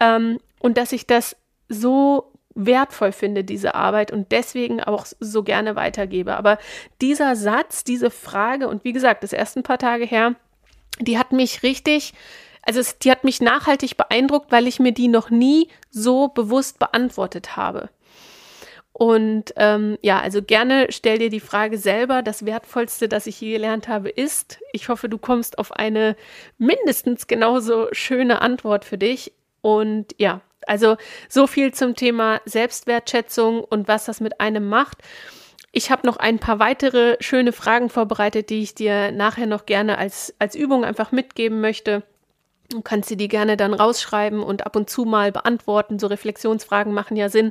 ähm, 0.00 0.38
und 0.60 0.78
dass 0.78 0.92
ich 0.92 1.06
das 1.06 1.36
so 1.68 2.32
wertvoll 2.54 3.12
finde, 3.12 3.44
diese 3.44 3.74
Arbeit 3.74 4.12
und 4.12 4.30
deswegen 4.30 4.80
auch 4.80 5.06
so 5.18 5.42
gerne 5.42 5.76
weitergebe. 5.76 6.36
Aber 6.36 6.58
dieser 7.00 7.36
Satz, 7.36 7.84
diese 7.84 8.10
Frage 8.10 8.68
und 8.68 8.84
wie 8.84 8.92
gesagt, 8.92 9.24
das 9.24 9.32
erst 9.32 9.56
ein 9.56 9.64
paar 9.64 9.78
Tage 9.78 10.04
her, 10.04 10.36
die 11.00 11.18
hat 11.18 11.32
mich 11.32 11.62
richtig, 11.62 12.14
also 12.62 12.80
es, 12.80 12.98
die 12.98 13.10
hat 13.10 13.24
mich 13.24 13.40
nachhaltig 13.40 13.96
beeindruckt, 13.96 14.52
weil 14.52 14.68
ich 14.68 14.78
mir 14.78 14.92
die 14.92 15.08
noch 15.08 15.30
nie 15.30 15.68
so 15.90 16.28
bewusst 16.28 16.78
beantwortet 16.78 17.56
habe. 17.56 17.90
Und 18.96 19.52
ähm, 19.56 19.98
ja, 20.02 20.20
also 20.20 20.40
gerne 20.40 20.86
stell 20.90 21.18
dir 21.18 21.28
die 21.28 21.40
Frage 21.40 21.78
selber. 21.78 22.22
Das 22.22 22.46
Wertvollste, 22.46 23.08
das 23.08 23.26
ich 23.26 23.40
je 23.40 23.50
gelernt 23.50 23.88
habe, 23.88 24.08
ist, 24.08 24.60
ich 24.72 24.88
hoffe, 24.88 25.08
du 25.08 25.18
kommst 25.18 25.58
auf 25.58 25.72
eine 25.72 26.14
mindestens 26.58 27.26
genauso 27.26 27.88
schöne 27.90 28.40
Antwort 28.40 28.84
für 28.84 28.96
dich. 28.96 29.32
Und 29.62 30.14
ja, 30.16 30.42
also 30.68 30.96
so 31.28 31.48
viel 31.48 31.74
zum 31.74 31.96
Thema 31.96 32.40
Selbstwertschätzung 32.44 33.64
und 33.64 33.88
was 33.88 34.04
das 34.04 34.20
mit 34.20 34.40
einem 34.40 34.68
macht. 34.68 34.98
Ich 35.72 35.90
habe 35.90 36.06
noch 36.06 36.18
ein 36.18 36.38
paar 36.38 36.60
weitere 36.60 37.16
schöne 37.18 37.52
Fragen 37.52 37.90
vorbereitet, 37.90 38.48
die 38.48 38.62
ich 38.62 38.76
dir 38.76 39.10
nachher 39.10 39.46
noch 39.46 39.66
gerne 39.66 39.98
als, 39.98 40.32
als 40.38 40.54
Übung 40.54 40.84
einfach 40.84 41.10
mitgeben 41.10 41.60
möchte. 41.60 42.04
Du 42.70 42.80
kannst 42.80 43.08
sie 43.08 43.16
die 43.16 43.28
gerne 43.28 43.56
dann 43.56 43.74
rausschreiben 43.74 44.42
und 44.42 44.66
ab 44.66 44.74
und 44.74 44.88
zu 44.88 45.04
mal 45.04 45.30
beantworten. 45.32 45.98
So 45.98 46.06
Reflexionsfragen 46.06 46.94
machen 46.94 47.16
ja 47.16 47.28
Sinn. 47.28 47.50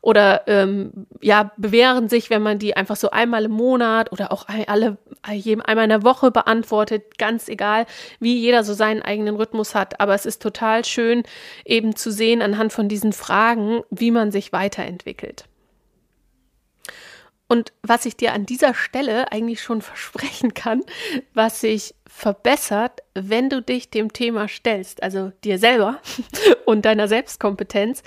Oder 0.00 0.48
ähm, 0.48 1.06
ja, 1.20 1.52
bewähren 1.56 2.08
sich, 2.08 2.30
wenn 2.30 2.42
man 2.42 2.58
die 2.58 2.76
einfach 2.76 2.96
so 2.96 3.10
einmal 3.10 3.44
im 3.44 3.52
Monat 3.52 4.12
oder 4.12 4.32
auch 4.32 4.46
alle 4.66 4.96
einmal 5.22 5.84
in 5.84 5.90
der 5.90 6.04
Woche 6.04 6.30
beantwortet. 6.30 7.18
Ganz 7.18 7.48
egal, 7.48 7.86
wie 8.18 8.38
jeder 8.38 8.64
so 8.64 8.72
seinen 8.72 9.02
eigenen 9.02 9.36
Rhythmus 9.36 9.74
hat. 9.74 10.00
Aber 10.00 10.14
es 10.14 10.24
ist 10.24 10.40
total 10.40 10.84
schön, 10.84 11.22
eben 11.64 11.94
zu 11.94 12.10
sehen 12.10 12.40
anhand 12.40 12.72
von 12.72 12.88
diesen 12.88 13.12
Fragen, 13.12 13.82
wie 13.90 14.10
man 14.10 14.32
sich 14.32 14.52
weiterentwickelt. 14.52 15.44
Und 17.48 17.72
was 17.82 18.06
ich 18.06 18.16
dir 18.16 18.32
an 18.32 18.44
dieser 18.44 18.74
Stelle 18.74 19.30
eigentlich 19.30 19.62
schon 19.62 19.80
versprechen 19.80 20.54
kann, 20.54 20.82
was 21.32 21.60
sich 21.60 21.94
verbessert, 22.06 23.02
wenn 23.14 23.48
du 23.48 23.62
dich 23.62 23.90
dem 23.90 24.12
Thema 24.12 24.48
stellst, 24.48 25.02
also 25.02 25.32
dir 25.44 25.58
selber 25.58 26.00
und 26.64 26.84
deiner 26.84 27.08
Selbstkompetenz, 27.08 28.02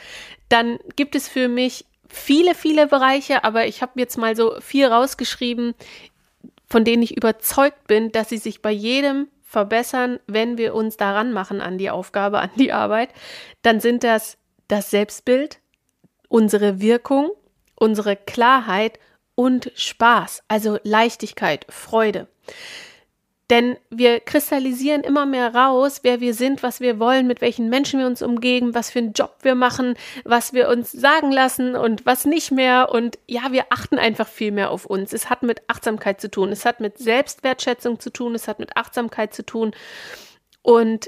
dann 0.50 0.80
gibt 0.96 1.16
es 1.16 1.30
für 1.30 1.48
mich 1.48 1.86
viele, 2.10 2.56
viele 2.56 2.88
Bereiche, 2.88 3.44
aber 3.44 3.68
ich 3.68 3.82
habe 3.82 4.00
jetzt 4.00 4.18
mal 4.18 4.36
so 4.36 4.60
vier 4.60 4.92
rausgeschrieben, 4.92 5.74
von 6.68 6.84
denen 6.84 7.04
ich 7.04 7.16
überzeugt 7.16 7.88
bin, 7.88 8.12
dass 8.12 8.30
sie 8.30 8.38
sich 8.38 8.62
bei 8.62 8.72
jedem 8.72 9.28
verbessern, 9.44 10.20
wenn 10.28 10.58
wir 10.58 10.76
uns 10.76 10.98
daran 10.98 11.32
machen 11.34 11.62
an 11.62 11.78
die 11.78 11.90
Aufgabe, 11.90 12.40
an 12.40 12.52
die 12.56 12.72
Arbeit. 12.72 13.10
Dann 13.62 13.80
sind 13.80 14.04
das 14.04 14.38
das 14.68 14.92
Selbstbild, 14.92 15.60
unsere 16.28 16.80
Wirkung, 16.80 17.32
unsere 17.76 18.16
Klarheit 18.16 19.00
und 19.40 19.72
Spaß, 19.74 20.44
also 20.50 20.80
Leichtigkeit, 20.84 21.66
Freude. 21.70 22.28
Denn 23.50 23.78
wir 23.90 24.20
kristallisieren 24.20 25.02
immer 25.02 25.26
mehr 25.26 25.56
raus, 25.56 26.02
wer 26.04 26.20
wir 26.20 26.34
sind, 26.34 26.62
was 26.62 26.82
wir 26.82 27.00
wollen, 27.00 27.26
mit 27.26 27.40
welchen 27.40 27.70
Menschen 27.70 28.02
wir 28.02 28.06
uns 28.08 28.22
umgeben, 28.22 28.76
was 28.76 28.92
für 28.92 29.00
einen 29.00 29.14
Job 29.14 29.38
wir 29.44 29.56
machen, 29.56 29.94
was 30.26 30.52
wir 30.52 30.68
uns 30.68 30.92
sagen 30.92 31.32
lassen 31.32 31.78
und 31.78 32.06
was 32.06 32.26
nicht 32.26 32.52
mehr. 32.52 32.90
Und 32.92 33.18
ja, 33.28 33.54
wir 33.54 33.68
achten 33.70 33.98
einfach 33.98 34.28
viel 34.28 34.52
mehr 34.52 34.72
auf 34.72 34.86
uns. 34.86 35.14
Es 35.14 35.30
hat 35.30 35.42
mit 35.42 35.62
Achtsamkeit 35.70 36.20
zu 36.20 36.30
tun, 36.30 36.52
es 36.52 36.66
hat 36.66 36.82
mit 36.82 36.98
Selbstwertschätzung 36.98 37.98
zu 38.02 38.10
tun, 38.10 38.36
es 38.36 38.50
hat 38.50 38.60
mit 38.60 38.76
Achtsamkeit 38.76 39.34
zu 39.34 39.46
tun. 39.46 39.72
Und 40.64 41.08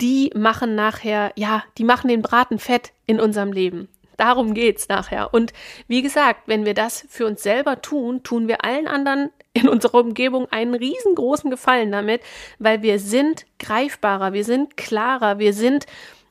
die 0.00 0.30
machen 0.36 0.76
nachher, 0.76 1.32
ja, 1.34 1.64
die 1.78 1.84
machen 1.84 2.06
den 2.06 2.22
Braten 2.22 2.60
fett 2.60 2.92
in 3.06 3.18
unserem 3.18 3.52
Leben. 3.52 3.88
Darum 4.20 4.52
geht's 4.52 4.86
nachher. 4.88 5.32
Und 5.32 5.54
wie 5.88 6.02
gesagt, 6.02 6.42
wenn 6.44 6.66
wir 6.66 6.74
das 6.74 7.06
für 7.08 7.24
uns 7.24 7.42
selber 7.42 7.80
tun, 7.80 8.22
tun 8.22 8.48
wir 8.48 8.66
allen 8.66 8.86
anderen 8.86 9.30
in 9.54 9.66
unserer 9.66 9.94
Umgebung 9.94 10.46
einen 10.50 10.74
riesengroßen 10.74 11.50
Gefallen 11.50 11.90
damit, 11.90 12.20
weil 12.58 12.82
wir 12.82 12.98
sind 12.98 13.46
greifbarer, 13.58 14.34
wir 14.34 14.44
sind 14.44 14.76
klarer, 14.76 15.38
wir 15.38 15.54
sind 15.54 15.86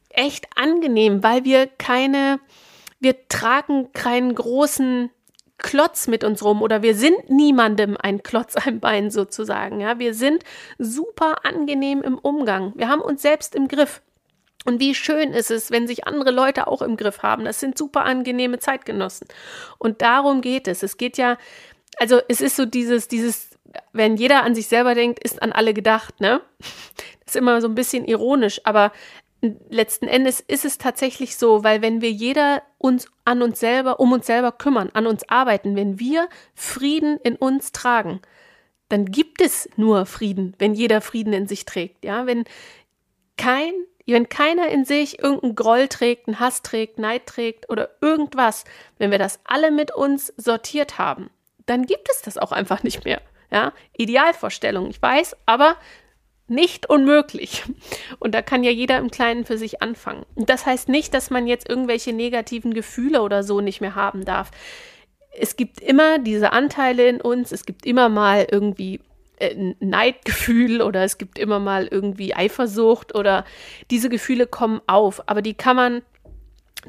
echt 0.09 0.45
angenehm, 0.55 1.23
weil 1.23 1.45
wir 1.45 1.65
keine, 1.65 2.39
wir 2.99 3.27
tragen 3.27 3.91
keinen 3.91 4.35
großen 4.35 5.09
Klotz 5.57 6.07
mit 6.07 6.23
uns 6.23 6.43
rum 6.43 6.61
oder 6.61 6.83
wir 6.83 6.93
sind 6.93 7.27
niemandem 7.27 7.97
ein 7.99 8.21
Klotz 8.21 8.55
am 8.67 8.79
Bein 8.79 9.09
sozusagen. 9.09 9.81
Ja, 9.81 9.97
wir 9.97 10.13
sind 10.13 10.43
super 10.77 11.43
angenehm 11.43 12.03
im 12.03 12.19
Umgang. 12.19 12.73
Wir 12.75 12.87
haben 12.87 13.01
uns 13.01 13.23
selbst 13.23 13.55
im 13.55 13.67
Griff. 13.67 14.03
Und 14.65 14.79
wie 14.79 14.93
schön 14.93 15.31
ist 15.31 15.51
es, 15.51 15.71
wenn 15.71 15.87
sich 15.87 16.05
andere 16.05 16.31
Leute 16.31 16.67
auch 16.67 16.81
im 16.81 16.97
Griff 16.97 17.23
haben. 17.23 17.45
Das 17.45 17.59
sind 17.59 17.77
super 17.77 18.03
angenehme 18.03 18.59
Zeitgenossen. 18.59 19.27
Und 19.77 20.01
darum 20.01 20.41
geht 20.41 20.67
es. 20.67 20.83
Es 20.83 20.97
geht 20.97 21.17
ja, 21.17 21.37
also 21.97 22.19
es 22.27 22.41
ist 22.41 22.55
so 22.55 22.65
dieses, 22.65 23.07
dieses, 23.07 23.51
wenn 23.93 24.17
jeder 24.17 24.43
an 24.43 24.55
sich 24.55 24.67
selber 24.67 24.95
denkt, 24.95 25.23
ist 25.23 25.41
an 25.41 25.53
alle 25.53 25.73
gedacht, 25.73 26.19
ne? 26.19 26.41
Das 26.59 26.69
ist 27.27 27.35
immer 27.35 27.61
so 27.61 27.67
ein 27.67 27.75
bisschen 27.75 28.05
ironisch, 28.05 28.61
aber 28.65 28.91
letzten 29.69 30.07
Endes 30.07 30.41
ist 30.41 30.65
es 30.65 30.77
tatsächlich 30.77 31.37
so, 31.37 31.63
weil 31.63 31.81
wenn 31.81 32.01
wir 32.01 32.11
jeder 32.11 32.61
uns 32.77 33.07
an 33.23 33.41
uns 33.41 33.59
selber, 33.59 33.99
um 33.99 34.11
uns 34.11 34.25
selber 34.25 34.51
kümmern, 34.51 34.89
an 34.93 35.07
uns 35.07 35.27
arbeiten, 35.29 35.75
wenn 35.75 35.99
wir 35.99 36.27
Frieden 36.55 37.17
in 37.23 37.35
uns 37.37 37.71
tragen, 37.71 38.21
dann 38.89 39.05
gibt 39.05 39.41
es 39.41 39.69
nur 39.77 40.05
Frieden, 40.05 40.55
wenn 40.59 40.73
jeder 40.73 40.99
Frieden 40.99 41.31
in 41.31 41.47
sich 41.47 41.65
trägt, 41.65 42.03
ja? 42.03 42.25
Wenn 42.25 42.43
kein 43.37 43.73
wenn 44.13 44.29
keiner 44.29 44.69
in 44.69 44.85
sich 44.85 45.19
irgendeinen 45.19 45.55
Groll 45.55 45.87
trägt, 45.87 46.27
einen 46.27 46.39
Hass 46.39 46.61
trägt, 46.61 46.99
Neid 46.99 47.25
trägt 47.25 47.69
oder 47.69 47.89
irgendwas, 48.01 48.65
wenn 48.97 49.11
wir 49.11 49.19
das 49.19 49.39
alle 49.43 49.71
mit 49.71 49.93
uns 49.93 50.33
sortiert 50.37 50.97
haben, 50.97 51.29
dann 51.65 51.85
gibt 51.85 52.09
es 52.09 52.21
das 52.21 52.37
auch 52.37 52.51
einfach 52.51 52.83
nicht 52.83 53.05
mehr. 53.05 53.21
Ja, 53.51 53.73
Idealvorstellung, 53.97 54.89
ich 54.89 55.01
weiß, 55.01 55.35
aber 55.45 55.75
nicht 56.47 56.89
unmöglich. 56.89 57.63
Und 58.19 58.33
da 58.33 58.41
kann 58.41 58.63
ja 58.63 58.71
jeder 58.71 58.97
im 58.97 59.11
Kleinen 59.11 59.45
für 59.45 59.57
sich 59.57 59.81
anfangen. 59.81 60.25
Und 60.35 60.49
das 60.49 60.65
heißt 60.65 60.89
nicht, 60.89 61.13
dass 61.13 61.29
man 61.29 61.47
jetzt 61.47 61.69
irgendwelche 61.69 62.13
negativen 62.13 62.73
Gefühle 62.73 63.21
oder 63.21 63.43
so 63.43 63.61
nicht 63.61 63.81
mehr 63.81 63.95
haben 63.95 64.25
darf. 64.25 64.51
Es 65.31 65.55
gibt 65.55 65.79
immer 65.79 66.19
diese 66.19 66.51
Anteile 66.51 67.07
in 67.07 67.21
uns, 67.21 67.51
es 67.51 67.65
gibt 67.65 67.85
immer 67.85 68.09
mal 68.09 68.47
irgendwie 68.49 68.99
äh, 69.39 69.73
Neidgefühl 69.79 70.81
oder 70.81 71.03
es 71.03 71.17
gibt 71.17 71.39
immer 71.39 71.59
mal 71.59 71.87
irgendwie 71.87 72.33
Eifersucht 72.33 73.15
oder 73.15 73.45
diese 73.91 74.09
Gefühle 74.09 74.47
kommen 74.47 74.81
auf, 74.87 75.23
aber 75.27 75.41
die 75.41 75.53
kann 75.53 75.75
man 75.75 76.01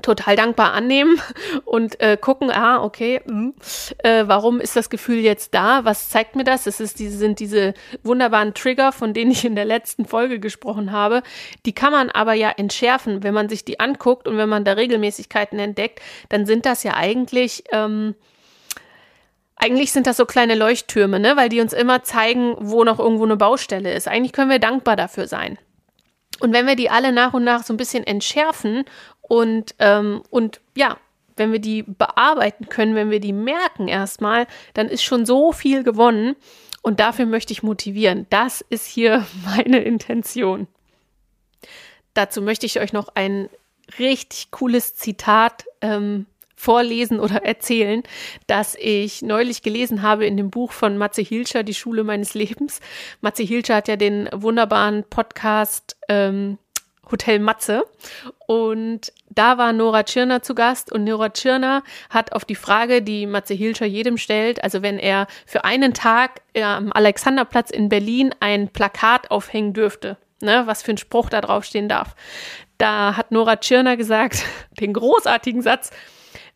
total 0.02 0.37
dankbar 0.37 0.73
annehmen 0.73 1.21
und 1.64 2.00
äh, 2.00 2.16
gucken, 2.21 2.50
ah, 2.50 2.83
okay, 2.83 3.21
mh, 3.26 3.52
äh, 3.99 4.25
warum 4.26 4.61
ist 4.61 4.76
das 4.76 4.88
Gefühl 4.88 5.19
jetzt 5.19 5.54
da? 5.54 5.85
Was 5.85 6.09
zeigt 6.09 6.37
mir 6.37 6.45
das? 6.45 6.66
Es 6.66 6.80
ist 6.80 6.99
diese, 6.99 7.19
sind 7.19 7.40
diese 7.40 7.75
wunderbaren 8.02 8.54
Trigger, 8.54 8.92
von 8.92 9.12
denen 9.14 9.30
ich 9.30 9.45
in 9.45 9.57
der 9.57 9.64
letzten 9.64 10.04
Folge 10.07 10.38
gesprochen 10.38 10.92
habe. 10.92 11.23
Die 11.66 11.75
kann 11.75 11.92
man 11.92 12.11
aber 12.11 12.35
ja 12.35 12.50
entschärfen, 12.50 13.23
wenn 13.23 13.35
man 13.35 13.49
sich 13.49 13.64
die 13.64 13.80
anguckt 13.80 14.28
und 14.28 14.37
wenn 14.37 14.49
man 14.49 14.64
da 14.64 14.73
Regelmäßigkeiten 14.73 15.59
entdeckt, 15.59 16.00
dann 16.28 16.47
sind 16.47 16.66
das 16.66 16.83
ja 16.83 16.95
eigentlich 16.95 17.64
ähm, 17.73 18.14
eigentlich 19.61 19.93
sind 19.93 20.07
das 20.07 20.17
so 20.17 20.25
kleine 20.25 20.55
Leuchttürme, 20.55 21.21
ne? 21.21 21.37
weil 21.37 21.50
die 21.50 21.61
uns 21.61 21.75
immer 21.75 22.02
zeigen, 22.02 22.57
wo 22.59 22.83
noch 22.83 22.99
irgendwo 22.99 23.25
eine 23.25 23.37
Baustelle 23.37 23.93
ist. 23.93 24.09
Eigentlich 24.09 24.33
können 24.33 24.50
wir 24.50 24.59
dankbar 24.59 24.97
dafür 24.97 25.29
sein. 25.29 25.59
Und 26.40 26.55
wenn 26.55 26.67
wir 26.67 26.76
die 26.76 26.88
alle 26.88 27.12
nach 27.12 27.35
und 27.35 27.45
nach 27.45 27.62
so 27.62 27.75
ein 27.75 27.76
bisschen 27.76 28.02
entschärfen 28.05 28.85
und, 29.21 29.75
ähm, 29.79 30.23
und 30.31 30.61
ja, 30.75 30.97
wenn 31.37 31.52
wir 31.52 31.59
die 31.59 31.83
bearbeiten 31.83 32.71
können, 32.71 32.95
wenn 32.95 33.11
wir 33.11 33.21
die 33.21 33.35
merken 33.35 33.87
erstmal, 33.88 34.47
dann 34.73 34.88
ist 34.88 35.02
schon 35.02 35.26
so 35.26 35.52
viel 35.52 35.85
gewonnen. 35.85 36.37
Und 36.83 36.99
dafür 36.99 37.26
möchte 37.26 37.52
ich 37.52 37.62
motivieren. 37.62 38.26
Das 38.31 38.62
ist 38.62 38.87
hier 38.87 39.26
meine 39.45 39.81
Intention. 39.81 40.69
Dazu 42.14 42.40
möchte 42.40 42.64
ich 42.64 42.81
euch 42.81 42.95
noch 42.95 43.09
ein 43.14 43.50
richtig 43.99 44.50
cooles 44.50 44.95
Zitat 44.95 45.67
ähm, 45.83 46.25
vorlesen 46.61 47.21
oder 47.21 47.43
erzählen, 47.43 48.02
das 48.47 48.76
ich 48.79 49.23
neulich 49.23 49.62
gelesen 49.62 50.02
habe 50.02 50.26
in 50.26 50.37
dem 50.37 50.50
Buch 50.50 50.73
von 50.73 50.99
Matze 50.99 51.23
Hilscher, 51.23 51.62
Die 51.62 51.75
Schule 51.75 52.05
meines 52.05 52.35
Lebens. 52.35 52.81
Matze 53.23 53.43
Hilscher 53.43 53.76
hat 53.76 53.88
ja 53.88 53.97
den 53.97 54.29
wunderbaren 54.33 55.05
Podcast 55.05 55.97
ähm, 56.09 56.59
Hotel 57.11 57.38
Matze. 57.38 57.85
Und 58.47 59.11
da 59.31 59.57
war 59.57 59.73
Nora 59.73 60.02
Tschirner 60.02 60.43
zu 60.43 60.55
Gast 60.55 60.93
und 60.93 61.05
Nora 61.05 61.31
Tschirner 61.31 61.83
hat 62.11 62.33
auf 62.33 62.45
die 62.45 62.55
Frage, 62.55 63.00
die 63.00 63.26
Matze 63.26 63.55
Hilscher 63.55 63.87
jedem 63.87 64.19
stellt, 64.19 64.62
also 64.62 64.83
wenn 64.83 64.99
er 64.99 65.29
für 65.47 65.64
einen 65.64 65.95
Tag 65.95 66.43
am 66.62 66.93
Alexanderplatz 66.93 67.71
in 67.71 67.88
Berlin 67.88 68.35
ein 68.40 68.69
Plakat 68.69 69.31
aufhängen 69.31 69.73
dürfte, 69.73 70.19
ne, 70.43 70.64
was 70.67 70.83
für 70.83 70.93
ein 70.93 70.99
Spruch 70.99 71.31
da 71.31 71.40
draufstehen 71.40 71.88
darf. 71.88 72.14
Da 72.76 73.17
hat 73.17 73.33
Nora 73.33 73.57
Tschirner 73.57 73.97
gesagt, 73.97 74.45
den 74.81 74.93
großartigen 74.93 75.62
Satz, 75.62 75.90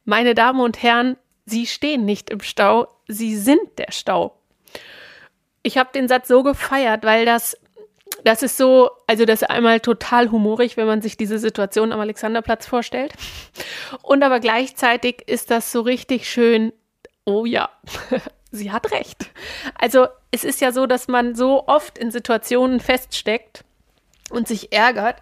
meine 0.05 0.35
Damen 0.35 0.61
und 0.61 0.83
Herren, 0.83 1.17
Sie 1.47 1.67
stehen 1.67 2.05
nicht 2.05 2.31
im 2.31 2.41
Stau, 2.41 2.89
Sie 3.07 3.37
sind 3.37 3.79
der 3.79 3.93
Stau. 3.93 4.37
Ich 5.63 5.79
habe 5.79 5.91
den 5.93 6.09
Satz 6.09 6.29
so 6.29 6.43
gefeiert, 6.43 7.05
weil 7.05 7.27
das 7.27 7.57
das 8.23 8.43
ist 8.43 8.57
so, 8.57 8.91
also 9.07 9.25
das 9.25 9.43
ist 9.43 9.51
einmal 9.51 9.81
total 9.81 10.31
humorig, 10.31 10.77
wenn 10.77 10.87
man 10.87 11.03
sich 11.03 11.17
diese 11.17 11.39
Situation 11.39 11.93
am 11.93 12.01
Alexanderplatz 12.01 12.67
vorstellt. 12.67 13.13
Und 14.03 14.23
aber 14.23 14.41
gleichzeitig 14.41 15.23
ist 15.27 15.51
das 15.51 15.73
so 15.73 15.81
richtig 15.81 16.29
schön, 16.29 16.73
oh 17.25 17.45
ja, 17.45 17.71
sie 18.51 18.73
hat 18.73 18.93
recht. 18.93 19.31
Also 19.79 20.07
es 20.31 20.45
ist 20.45 20.61
ja 20.61 20.73
so, 20.73 20.87
dass 20.87 21.09
man 21.09 21.35
so 21.35 21.67
oft 21.67 21.99
in 21.99 22.11
Situationen 22.11 22.81
feststeckt 22.81 23.65
und 24.31 24.49
sich 24.49 24.73
ärgert 24.73 25.17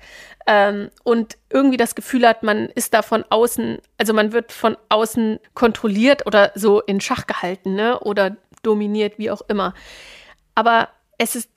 ähm, 0.47 0.91
und 1.05 1.37
irgendwie 1.51 1.77
das 1.77 1.95
Gefühl 1.95 2.27
hat, 2.27 2.43
man 2.43 2.69
ist 2.69 2.95
da 2.95 3.03
von 3.03 3.25
außen, 3.29 3.79
also 3.99 4.13
man 4.13 4.33
wird 4.33 4.53
von 4.53 4.77
außen 4.89 5.39
kontrolliert 5.55 6.27
oder 6.27 6.53
so 6.55 6.81
in 6.81 7.01
Schach 7.01 7.27
gehalten, 7.27 7.75
ne? 7.75 8.01
Oder 8.01 8.37
dominiert, 8.63 9.19
wie 9.19 9.31
auch 9.31 9.43
immer. 9.49 9.75
Aber 10.55 10.89
es 11.19 11.37
ist 11.37 11.51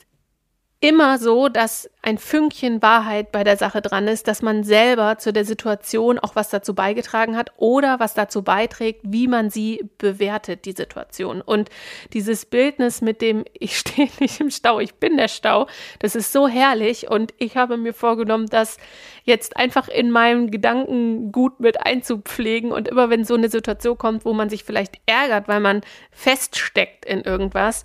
immer 0.81 1.17
so, 1.17 1.49
dass 1.49 1.89
ein 2.01 2.17
Fünkchen 2.17 2.81
Wahrheit 2.81 3.31
bei 3.31 3.43
der 3.43 3.57
Sache 3.57 3.81
dran 3.81 4.07
ist, 4.07 4.27
dass 4.27 4.41
man 4.41 4.63
selber 4.63 5.17
zu 5.17 5.33
der 5.33 5.45
Situation 5.45 6.19
auch 6.19 6.35
was 6.35 6.49
dazu 6.49 6.75
beigetragen 6.75 7.37
hat 7.37 7.51
oder 7.57 7.99
was 7.99 8.13
dazu 8.13 8.43
beiträgt, 8.43 9.01
wie 9.03 9.27
man 9.27 9.49
sie 9.49 9.89
bewertet, 9.97 10.65
die 10.65 10.73
Situation. 10.73 11.41
Und 11.41 11.69
dieses 12.13 12.45
Bildnis 12.45 13.01
mit 13.01 13.21
dem, 13.21 13.45
ich 13.53 13.77
stehe 13.77 14.09
nicht 14.19 14.39
im 14.39 14.51
Stau, 14.51 14.79
ich 14.79 14.95
bin 14.95 15.17
der 15.17 15.29
Stau, 15.29 15.67
das 15.99 16.15
ist 16.15 16.31
so 16.31 16.47
herrlich 16.47 17.09
und 17.09 17.33
ich 17.37 17.57
habe 17.57 17.77
mir 17.77 17.93
vorgenommen, 17.93 18.47
das 18.47 18.77
jetzt 19.23 19.57
einfach 19.57 19.87
in 19.87 20.11
meinem 20.11 20.51
Gedankengut 20.51 21.59
mit 21.59 21.81
einzupflegen 21.81 22.71
und 22.71 22.89
immer 22.89 23.09
wenn 23.09 23.23
so 23.23 23.33
eine 23.33 23.49
Situation 23.49 23.97
kommt, 23.97 24.25
wo 24.25 24.33
man 24.33 24.49
sich 24.49 24.63
vielleicht 24.63 24.99
ärgert, 25.05 25.47
weil 25.47 25.61
man 25.61 25.81
feststeckt 26.11 27.05
in 27.05 27.21
irgendwas, 27.21 27.83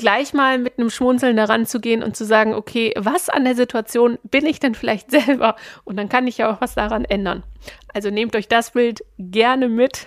gleich 0.00 0.32
mal 0.32 0.58
mit 0.58 0.78
einem 0.78 0.90
Schmunzeln 0.90 1.36
daran 1.36 1.66
zu 1.66 1.78
gehen 1.78 2.02
und 2.02 2.16
zu 2.16 2.24
sagen, 2.24 2.54
okay, 2.54 2.92
was 2.96 3.28
an 3.28 3.44
der 3.44 3.54
Situation 3.54 4.18
bin 4.24 4.46
ich 4.46 4.58
denn 4.58 4.74
vielleicht 4.74 5.10
selber? 5.12 5.54
Und 5.84 5.96
dann 5.96 6.08
kann 6.08 6.26
ich 6.26 6.38
ja 6.38 6.52
auch 6.52 6.60
was 6.60 6.74
daran 6.74 7.04
ändern. 7.04 7.44
Also 7.92 8.10
nehmt 8.10 8.34
euch 8.34 8.48
das 8.48 8.72
Bild 8.72 9.04
gerne 9.18 9.68
mit. 9.68 10.06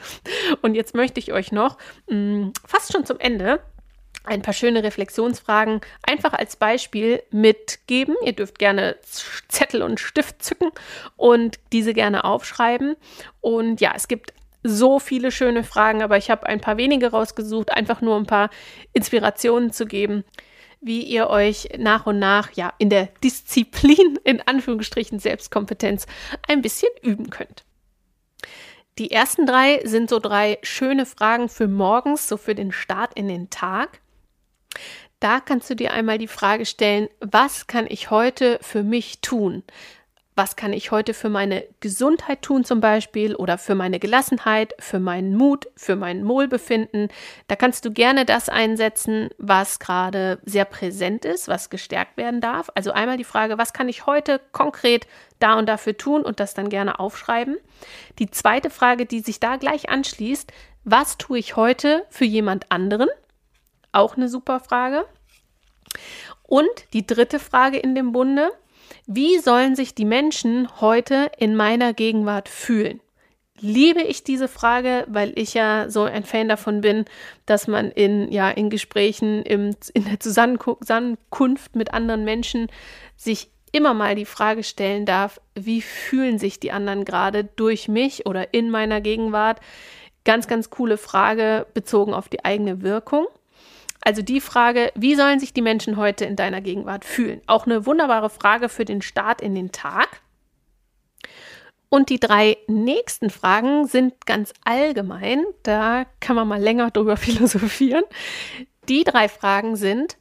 Und 0.61 0.75
jetzt 0.75 0.95
möchte 0.95 1.19
ich 1.19 1.31
euch 1.31 1.51
noch 1.51 1.77
mh, 2.09 2.17
mm, 2.17 2.53
fast 2.65 2.91
schon 2.91 3.05
zum 3.05 3.19
Ende 3.19 3.59
ein 4.25 4.41
paar 4.41 4.53
schöne 4.53 4.83
Reflexionsfragen 4.83 5.81
einfach 6.01 6.33
als 6.33 6.55
Beispiel 6.55 7.21
mitgeben. 7.29 8.15
Ihr 8.25 8.33
dürft 8.33 8.57
gerne 8.57 8.95
Zettel 9.47 9.83
und 9.83 9.99
Stift 9.99 10.41
zücken 10.41 10.71
und 11.17 11.59
diese 11.71 11.93
gerne 11.93 12.23
aufschreiben. 12.23 12.95
Und 13.41 13.81
ja, 13.81 13.91
es 13.95 14.07
gibt 14.07 14.33
so 14.63 14.99
viele 14.99 15.31
schöne 15.31 15.63
Fragen, 15.63 16.01
aber 16.01 16.17
ich 16.17 16.29
habe 16.29 16.45
ein 16.47 16.61
paar 16.61 16.77
wenige 16.77 17.11
rausgesucht, 17.11 17.71
einfach 17.71 18.01
nur 18.01 18.15
ein 18.17 18.25
paar 18.25 18.49
Inspirationen 18.93 19.71
zu 19.71 19.85
geben, 19.85 20.23
wie 20.81 21.01
ihr 21.01 21.29
euch 21.29 21.69
nach 21.77 22.05
und 22.05 22.19
nach 22.19 22.51
ja 22.53 22.73
in 22.77 22.89
der 22.89 23.09
Disziplin 23.23 24.19
in 24.23 24.41
Anführungsstrichen 24.41 25.19
Selbstkompetenz 25.19 26.07
ein 26.47 26.61
bisschen 26.61 26.91
üben 27.01 27.29
könnt. 27.29 27.63
Die 28.99 29.11
ersten 29.11 29.45
drei 29.45 29.81
sind 29.85 30.09
so 30.09 30.19
drei 30.19 30.59
schöne 30.61 31.05
Fragen 31.05 31.49
für 31.49 31.67
morgens, 31.67 32.27
so 32.27 32.37
für 32.37 32.53
den 32.53 32.71
Start 32.71 33.13
in 33.15 33.27
den 33.27 33.49
Tag. 33.49 34.01
Da 35.19 35.39
kannst 35.39 35.69
du 35.69 35.75
dir 35.75 35.93
einmal 35.93 36.17
die 36.17 36.27
Frage 36.27 36.65
stellen, 36.65 37.07
was 37.19 37.65
kann 37.65 37.87
ich 37.87 38.11
heute 38.11 38.59
für 38.61 38.83
mich 38.83 39.21
tun? 39.21 39.63
Was 40.35 40.55
kann 40.55 40.73
ich 40.73 40.91
heute 40.91 41.13
für 41.13 41.29
meine 41.29 41.63
Gesundheit 41.79 42.41
tun 42.41 42.63
zum 42.63 42.81
Beispiel 42.81 43.35
oder 43.35 43.57
für 43.57 43.75
meine 43.75 43.99
Gelassenheit, 43.99 44.73
für 44.79 44.99
meinen 44.99 45.35
Mut, 45.35 45.67
für 45.75 45.95
mein 45.95 46.27
Wohlbefinden. 46.27 47.09
Da 47.47 47.55
kannst 47.55 47.85
du 47.85 47.91
gerne 47.91 48.25
das 48.25 48.49
einsetzen, 48.49 49.29
was 49.37 49.79
gerade 49.79 50.39
sehr 50.43 50.65
präsent 50.65 51.25
ist, 51.25 51.47
was 51.47 51.69
gestärkt 51.69 52.17
werden 52.17 52.41
darf. 52.41 52.69
Also 52.73 52.91
einmal 52.91 53.17
die 53.17 53.23
Frage, 53.23 53.57
was 53.57 53.73
kann 53.73 53.89
ich 53.89 54.05
heute 54.05 54.41
konkret 54.51 55.07
da 55.39 55.57
und 55.59 55.67
dafür 55.67 55.97
tun 55.97 56.23
und 56.23 56.39
das 56.39 56.53
dann 56.53 56.69
gerne 56.69 56.99
aufschreiben. 56.99 57.57
Die 58.19 58.31
zweite 58.31 58.69
Frage, 58.69 59.05
die 59.05 59.19
sich 59.19 59.39
da 59.39 59.57
gleich 59.57 59.89
anschließt, 59.89 60.51
was 60.83 61.17
tue 61.17 61.37
ich 61.37 61.55
heute 61.55 62.05
für 62.09 62.25
jemand 62.25 62.71
anderen? 62.71 63.09
Auch 63.91 64.17
eine 64.17 64.27
super 64.27 64.59
Frage. 64.59 65.05
Und 66.43 66.69
die 66.93 67.07
dritte 67.07 67.39
Frage 67.39 67.77
in 67.77 67.95
dem 67.95 68.11
Bunde, 68.11 68.51
wie 69.05 69.39
sollen 69.39 69.75
sich 69.75 69.95
die 69.95 70.05
Menschen 70.05 70.67
heute 70.79 71.31
in 71.37 71.55
meiner 71.55 71.93
Gegenwart 71.93 72.49
fühlen? 72.49 73.01
Liebe 73.59 74.01
ich 74.01 74.23
diese 74.23 74.47
Frage, 74.47 75.05
weil 75.07 75.31
ich 75.35 75.53
ja 75.53 75.89
so 75.89 76.03
ein 76.03 76.23
Fan 76.23 76.49
davon 76.49 76.81
bin, 76.81 77.05
dass 77.45 77.67
man 77.67 77.91
in, 77.91 78.31
ja, 78.31 78.49
in 78.49 78.69
Gesprächen, 78.69 79.43
im, 79.43 79.75
in 79.93 80.05
der 80.05 80.19
Zusammenkunft 80.19 81.75
mit 81.75 81.93
anderen 81.93 82.25
Menschen 82.25 82.67
sich 83.15 83.49
immer 83.71 83.93
mal 83.93 84.15
die 84.15 84.25
Frage 84.25 84.63
stellen 84.63 85.05
darf, 85.05 85.41
wie 85.55 85.81
fühlen 85.81 86.39
sich 86.39 86.59
die 86.59 86.71
anderen 86.71 87.05
gerade 87.05 87.43
durch 87.43 87.87
mich 87.87 88.25
oder 88.25 88.53
in 88.53 88.69
meiner 88.69 89.01
Gegenwart? 89.01 89.59
Ganz, 90.25 90.47
ganz 90.47 90.69
coole 90.69 90.97
Frage 90.97 91.65
bezogen 91.73 92.13
auf 92.13 92.29
die 92.29 92.45
eigene 92.45 92.81
Wirkung. 92.81 93.27
Also 94.05 94.21
die 94.21 94.41
Frage, 94.41 94.91
wie 94.95 95.15
sollen 95.15 95.39
sich 95.39 95.53
die 95.53 95.61
Menschen 95.61 95.95
heute 95.95 96.25
in 96.25 96.35
deiner 96.35 96.59
Gegenwart 96.59 97.05
fühlen? 97.05 97.41
Auch 97.47 97.65
eine 97.65 97.85
wunderbare 97.85 98.29
Frage 98.29 98.67
für 98.67 98.83
den 98.83 99.01
Start 99.01 99.41
in 99.41 99.55
den 99.55 99.71
Tag. 99.71 100.21
Und 101.87 102.09
die 102.09 102.19
drei 102.19 102.57
nächsten 102.67 103.29
Fragen 103.29 103.87
sind 103.87 104.25
ganz 104.25 104.51
allgemein. 104.65 105.45
Da 105.61 106.05
kann 106.19 106.35
man 106.35 106.47
mal 106.47 106.61
länger 106.61 106.91
drüber 106.91 107.17
philosophieren. 107.17 108.03
Die 108.89 109.05
drei 109.05 109.29
Fragen 109.29 109.77
sind, 109.77 110.17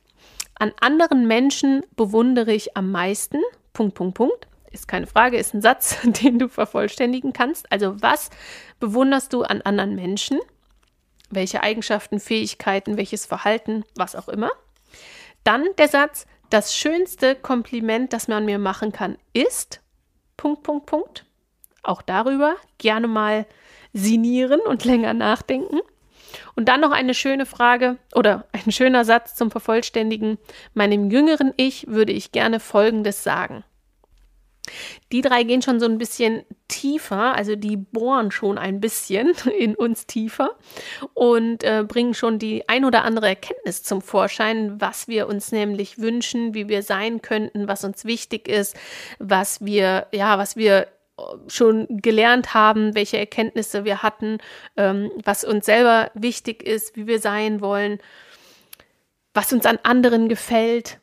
an 0.54 0.72
anderen 0.80 1.26
Menschen 1.26 1.84
bewundere 1.96 2.52
ich 2.52 2.76
am 2.76 2.92
meisten. 2.92 3.38
Punkt, 3.72 3.94
Punkt, 3.94 4.14
Punkt. 4.14 4.46
Ist 4.70 4.86
keine 4.86 5.06
Frage, 5.06 5.36
ist 5.36 5.54
ein 5.54 5.62
Satz, 5.62 5.98
den 6.04 6.38
du 6.38 6.48
vervollständigen 6.48 7.32
kannst. 7.32 7.70
Also 7.72 8.00
was 8.00 8.30
bewunderst 8.78 9.32
du 9.32 9.42
an 9.42 9.60
anderen 9.62 9.96
Menschen? 9.96 10.38
Welche 11.32 11.62
Eigenschaften, 11.62 12.20
Fähigkeiten, 12.20 12.96
welches 12.96 13.26
Verhalten, 13.26 13.84
was 13.96 14.14
auch 14.14 14.28
immer. 14.28 14.50
Dann 15.44 15.64
der 15.78 15.88
Satz, 15.88 16.26
das 16.50 16.76
schönste 16.76 17.34
Kompliment, 17.34 18.12
das 18.12 18.28
man 18.28 18.44
mir 18.44 18.58
machen 18.58 18.92
kann, 18.92 19.16
ist 19.32 19.80
Punkt, 20.36 20.62
Punkt, 20.62 20.86
Punkt. 20.86 21.24
Auch 21.82 22.02
darüber 22.02 22.56
gerne 22.78 23.08
mal 23.08 23.46
sinieren 23.92 24.60
und 24.60 24.84
länger 24.84 25.14
nachdenken. 25.14 25.80
Und 26.54 26.68
dann 26.68 26.80
noch 26.80 26.92
eine 26.92 27.14
schöne 27.14 27.46
Frage 27.46 27.98
oder 28.14 28.46
ein 28.52 28.72
schöner 28.72 29.04
Satz 29.04 29.34
zum 29.34 29.50
Vervollständigen. 29.50 30.38
Meinem 30.74 31.10
jüngeren 31.10 31.52
Ich 31.56 31.86
würde 31.88 32.12
ich 32.12 32.32
gerne 32.32 32.60
Folgendes 32.60 33.24
sagen. 33.24 33.64
Die 35.10 35.22
drei 35.22 35.42
gehen 35.42 35.60
schon 35.60 35.80
so 35.80 35.86
ein 35.86 35.98
bisschen 35.98 36.44
tiefer, 36.68 37.34
also 37.34 37.56
die 37.56 37.76
bohren 37.76 38.30
schon 38.30 38.58
ein 38.58 38.80
bisschen 38.80 39.32
in 39.58 39.74
uns 39.74 40.06
tiefer 40.06 40.56
und 41.14 41.64
äh, 41.64 41.84
bringen 41.86 42.14
schon 42.14 42.38
die 42.38 42.68
ein 42.68 42.84
oder 42.84 43.04
andere 43.04 43.28
Erkenntnis 43.28 43.82
zum 43.82 44.00
Vorschein, 44.00 44.80
was 44.80 45.08
wir 45.08 45.26
uns 45.26 45.52
nämlich 45.52 45.98
wünschen, 45.98 46.54
wie 46.54 46.68
wir 46.68 46.82
sein 46.82 47.22
könnten, 47.22 47.68
was 47.68 47.84
uns 47.84 48.04
wichtig 48.04 48.48
ist, 48.48 48.76
was 49.18 49.64
wir, 49.64 50.06
ja, 50.12 50.38
was 50.38 50.56
wir 50.56 50.86
äh, 51.18 51.22
schon 51.48 51.86
gelernt 51.90 52.54
haben, 52.54 52.94
welche 52.94 53.18
Erkenntnisse 53.18 53.84
wir 53.84 54.02
hatten, 54.02 54.38
ähm, 54.76 55.10
was 55.24 55.44
uns 55.44 55.66
selber 55.66 56.10
wichtig 56.14 56.62
ist, 56.62 56.96
wie 56.96 57.08
wir 57.08 57.18
sein 57.18 57.60
wollen, 57.60 57.98
was 59.34 59.52
uns 59.52 59.66
an 59.66 59.78
anderen 59.82 60.28
gefällt, 60.28 61.00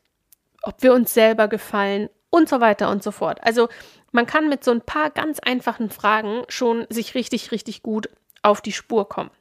ob 0.61 0.81
wir 0.81 0.93
uns 0.93 1.13
selber 1.13 1.47
gefallen 1.49 2.09
und 2.29 2.49
so 2.49 2.59
weiter 2.59 2.89
und 2.89 3.03
so 3.03 3.11
fort. 3.11 3.39
Also 3.43 3.69
man 4.11 4.25
kann 4.25 4.49
mit 4.49 4.63
so 4.63 4.71
ein 4.71 4.81
paar 4.81 5.09
ganz 5.09 5.39
einfachen 5.39 5.89
Fragen 5.89 6.43
schon 6.47 6.85
sich 6.89 7.15
richtig, 7.15 7.51
richtig 7.51 7.83
gut 7.83 8.09
auf 8.41 8.61
die 8.61 8.71
Spur 8.71 9.07
kommen. 9.07 9.31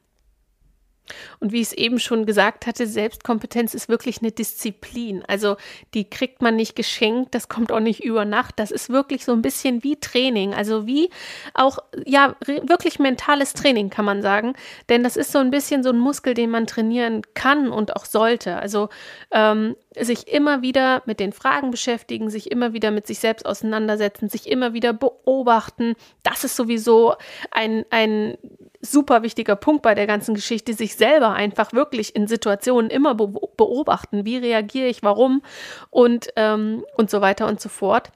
Und 1.39 1.51
wie 1.51 1.61
ich 1.61 1.69
es 1.69 1.73
eben 1.73 1.99
schon 1.99 2.25
gesagt 2.25 2.67
hatte, 2.67 2.87
Selbstkompetenz 2.87 3.73
ist 3.73 3.89
wirklich 3.89 4.21
eine 4.21 4.31
Disziplin. 4.31 5.23
Also 5.27 5.57
die 5.93 6.09
kriegt 6.09 6.41
man 6.41 6.55
nicht 6.55 6.75
geschenkt, 6.75 7.33
das 7.35 7.49
kommt 7.49 7.71
auch 7.71 7.79
nicht 7.79 8.03
über 8.03 8.25
Nacht. 8.25 8.59
Das 8.59 8.71
ist 8.71 8.89
wirklich 8.89 9.25
so 9.25 9.31
ein 9.31 9.41
bisschen 9.41 9.83
wie 9.83 9.99
Training. 9.99 10.53
Also 10.53 10.85
wie 10.85 11.09
auch, 11.53 11.79
ja, 12.05 12.35
wirklich 12.45 12.99
mentales 12.99 13.53
Training 13.53 13.89
kann 13.89 14.05
man 14.05 14.21
sagen. 14.21 14.53
Denn 14.89 15.03
das 15.03 15.17
ist 15.17 15.31
so 15.31 15.39
ein 15.39 15.51
bisschen 15.51 15.83
so 15.83 15.89
ein 15.89 15.99
Muskel, 15.99 16.33
den 16.33 16.49
man 16.49 16.67
trainieren 16.67 17.21
kann 17.33 17.69
und 17.69 17.95
auch 17.95 18.05
sollte. 18.05 18.57
Also 18.57 18.89
ähm, 19.31 19.75
sich 19.95 20.27
immer 20.27 20.61
wieder 20.61 21.01
mit 21.05 21.19
den 21.19 21.33
Fragen 21.33 21.71
beschäftigen, 21.71 22.29
sich 22.29 22.51
immer 22.51 22.73
wieder 22.73 22.91
mit 22.91 23.07
sich 23.07 23.19
selbst 23.19 23.45
auseinandersetzen, 23.45 24.29
sich 24.29 24.47
immer 24.47 24.73
wieder 24.73 24.93
beobachten. 24.93 25.95
Das 26.23 26.43
ist 26.43 26.55
sowieso 26.55 27.15
ein, 27.51 27.85
ein 27.89 28.37
super 28.81 29.23
wichtiger 29.23 29.55
Punkt 29.55 29.81
bei 29.81 29.95
der 29.95 30.07
ganzen 30.07 30.35
Geschichte, 30.35 30.73
sich 30.73 30.95
selber 30.95 31.33
einfach 31.33 31.73
wirklich 31.73 32.15
in 32.15 32.27
Situationen 32.27 32.91
immer 32.91 33.15
be 33.15 33.27
beobachten. 33.27 34.25
Wie 34.25 34.37
reagiere 34.37 34.87
ich, 34.87 35.03
warum 35.03 35.41
und, 35.89 36.29
ähm, 36.35 36.85
und 36.95 37.09
so 37.09 37.21
weiter 37.21 37.47
und 37.47 37.59
so 37.59 37.69
fort. 37.69 38.11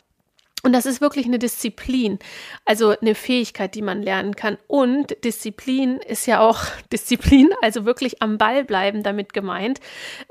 Und 0.65 0.71
das 0.71 0.85
ist 0.85 1.01
wirklich 1.01 1.25
eine 1.25 1.39
Disziplin, 1.39 2.19
also 2.63 2.95
eine 2.97 3.15
Fähigkeit, 3.15 3.75
die 3.75 3.81
man 3.81 4.01
lernen 4.01 4.33
kann. 4.37 4.57
Und 4.67 5.21
Disziplin 5.25 5.97
ist 5.97 6.25
ja 6.25 6.39
auch 6.39 6.63
Disziplin, 6.93 7.49
also 7.61 7.85
wirklich 7.85 8.21
am 8.21 8.37
Ball 8.37 8.63
bleiben 8.63 9.03
damit 9.03 9.33
gemeint. 9.33 9.81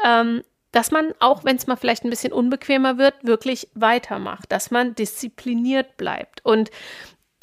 Ähm, 0.03 0.43
dass 0.73 0.91
man, 0.91 1.15
auch 1.21 1.45
wenn 1.45 1.57
es 1.57 1.67
mal 1.67 1.77
vielleicht 1.77 2.05
ein 2.05 2.11
bisschen 2.11 2.33
unbequemer 2.33 2.99
wird, 2.99 3.15
wirklich 3.23 3.69
weitermacht, 3.75 4.51
dass 4.51 4.71
man 4.71 4.95
diszipliniert 4.95 5.97
bleibt. 5.97 6.45
Und 6.45 6.71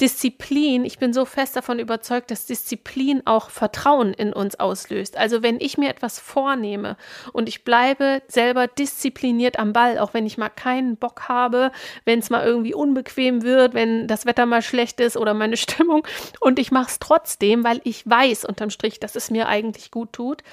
Disziplin, 0.02 0.86
ich 0.86 0.98
bin 0.98 1.12
so 1.12 1.26
fest 1.26 1.56
davon 1.56 1.78
überzeugt, 1.78 2.32
dass 2.32 2.46
Disziplin 2.46 3.22
auch 3.26 3.50
Vertrauen 3.50 4.14
in 4.14 4.32
uns 4.32 4.58
auslöst. 4.58 5.18
Also 5.18 5.44
wenn 5.44 5.60
ich 5.60 5.78
mir 5.78 5.90
etwas 5.90 6.20
vornehme 6.20 6.96
und 7.34 7.50
ich 7.50 7.66
bleibe 7.66 8.22
selber 8.28 8.68
diszipliniert 8.68 9.60
am 9.60 9.74
Ball, 9.74 9.98
auch 10.00 10.14
wenn 10.14 10.26
ich 10.26 10.38
mal 10.38 10.50
keinen 10.50 10.96
Bock 10.96 11.28
habe, 11.28 11.72
wenn 12.06 12.20
es 12.20 12.30
mal 12.30 12.46
irgendwie 12.46 12.74
unbequem 12.74 13.44
wird, 13.44 13.74
wenn 13.74 14.08
das 14.08 14.26
Wetter 14.26 14.46
mal 14.46 14.62
schlecht 14.62 15.00
ist 15.02 15.18
oder 15.18 15.34
meine 15.34 15.58
Stimmung 15.70 16.08
und 16.40 16.60
ich 16.60 16.72
mache 16.72 16.90
es 16.90 17.00
trotzdem, 17.00 17.64
weil 17.64 17.82
ich 17.84 18.10
weiß 18.10 18.46
unterm 18.46 18.70
Strich, 18.70 19.00
dass 19.00 19.16
es 19.16 19.30
mir 19.30 19.48
eigentlich 19.48 19.92
gut 19.92 20.14
tut, 20.14 20.44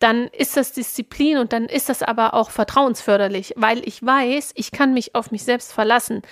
dann 0.00 0.26
ist 0.28 0.56
das 0.56 0.72
Disziplin 0.72 1.38
und 1.38 1.52
dann 1.52 1.66
ist 1.66 1.88
das 1.88 2.02
aber 2.02 2.34
auch 2.34 2.50
vertrauensförderlich, 2.50 3.54
weil 3.56 3.86
ich 3.86 4.04
weiß, 4.04 4.52
ich 4.56 4.72
kann 4.72 4.94
mich 4.94 5.14
auf 5.14 5.30
mich 5.30 5.44
selbst 5.44 5.72
verlassen 5.72 6.22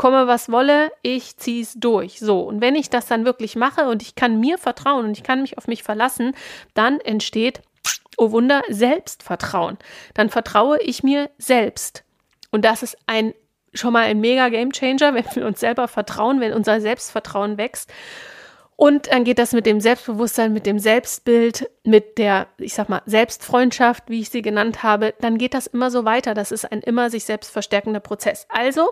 komme 0.00 0.26
was 0.26 0.50
wolle, 0.50 0.90
ich 1.02 1.36
ziehe 1.36 1.62
es 1.62 1.74
durch. 1.74 2.20
So, 2.20 2.40
und 2.40 2.62
wenn 2.62 2.74
ich 2.74 2.88
das 2.88 3.04
dann 3.04 3.26
wirklich 3.26 3.54
mache 3.54 3.86
und 3.86 4.00
ich 4.00 4.14
kann 4.14 4.40
mir 4.40 4.56
vertrauen 4.56 5.04
und 5.04 5.18
ich 5.18 5.22
kann 5.22 5.42
mich 5.42 5.58
auf 5.58 5.66
mich 5.66 5.82
verlassen, 5.82 6.34
dann 6.72 7.00
entsteht, 7.00 7.60
oh 8.16 8.30
Wunder, 8.30 8.62
Selbstvertrauen. 8.70 9.76
Dann 10.14 10.30
vertraue 10.30 10.80
ich 10.80 11.02
mir 11.02 11.28
selbst. 11.36 12.02
Und 12.50 12.64
das 12.64 12.82
ist 12.82 12.96
ein 13.06 13.34
schon 13.74 13.92
mal 13.92 14.06
ein 14.06 14.20
mega 14.20 14.48
Game 14.48 14.72
Changer, 14.72 15.12
wenn 15.14 15.26
wir 15.34 15.44
uns 15.44 15.60
selber 15.60 15.86
vertrauen, 15.86 16.40
wenn 16.40 16.54
unser 16.54 16.80
Selbstvertrauen 16.80 17.58
wächst. 17.58 17.92
Und 18.76 19.12
dann 19.12 19.24
geht 19.24 19.38
das 19.38 19.52
mit 19.52 19.66
dem 19.66 19.82
Selbstbewusstsein, 19.82 20.54
mit 20.54 20.64
dem 20.64 20.78
Selbstbild, 20.78 21.68
mit 21.84 22.16
der, 22.16 22.46
ich 22.56 22.72
sag 22.72 22.88
mal, 22.88 23.02
Selbstfreundschaft, 23.04 24.04
wie 24.08 24.20
ich 24.20 24.30
sie 24.30 24.40
genannt 24.40 24.82
habe, 24.82 25.12
dann 25.20 25.36
geht 25.36 25.52
das 25.52 25.66
immer 25.66 25.90
so 25.90 26.06
weiter. 26.06 26.32
Das 26.32 26.52
ist 26.52 26.72
ein 26.72 26.80
immer 26.80 27.10
sich 27.10 27.24
selbst 27.24 27.50
verstärkender 27.50 28.00
Prozess. 28.00 28.46
Also 28.48 28.88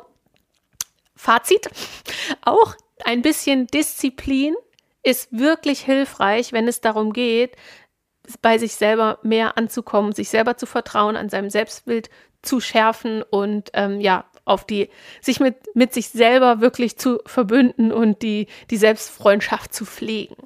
Fazit, 1.19 1.69
auch 2.43 2.75
ein 3.05 3.23
bisschen 3.23 3.67
Disziplin 3.67 4.55
ist 5.03 5.29
wirklich 5.33 5.81
hilfreich, 5.81 6.53
wenn 6.53 6.69
es 6.69 6.81
darum 6.81 7.13
geht, 7.13 7.57
bei 8.43 8.59
sich 8.59 8.75
selber 8.75 9.19
mehr 9.23 9.57
anzukommen, 9.57 10.13
sich 10.13 10.29
selber 10.29 10.57
zu 10.57 10.67
vertrauen, 10.67 11.17
an 11.17 11.29
seinem 11.29 11.51
Selbstbild 11.51 12.11
zu 12.43 12.61
schärfen 12.61 13.23
und 13.23 13.71
ähm, 13.75 14.01
ja, 14.01 14.27
auf 14.45 14.65
die, 14.65 14.91
sich 15.21 15.41
mit, 15.41 15.57
mit 15.75 15.93
sich 15.93 16.09
selber 16.09 16.61
wirklich 16.61 16.97
zu 16.99 17.21
verbünden 17.27 17.93
und 17.93 18.23
die, 18.23 18.47
die 18.71 18.77
Selbstfreundschaft 18.77 19.75
zu 19.75 19.85
pflegen. 19.85 20.37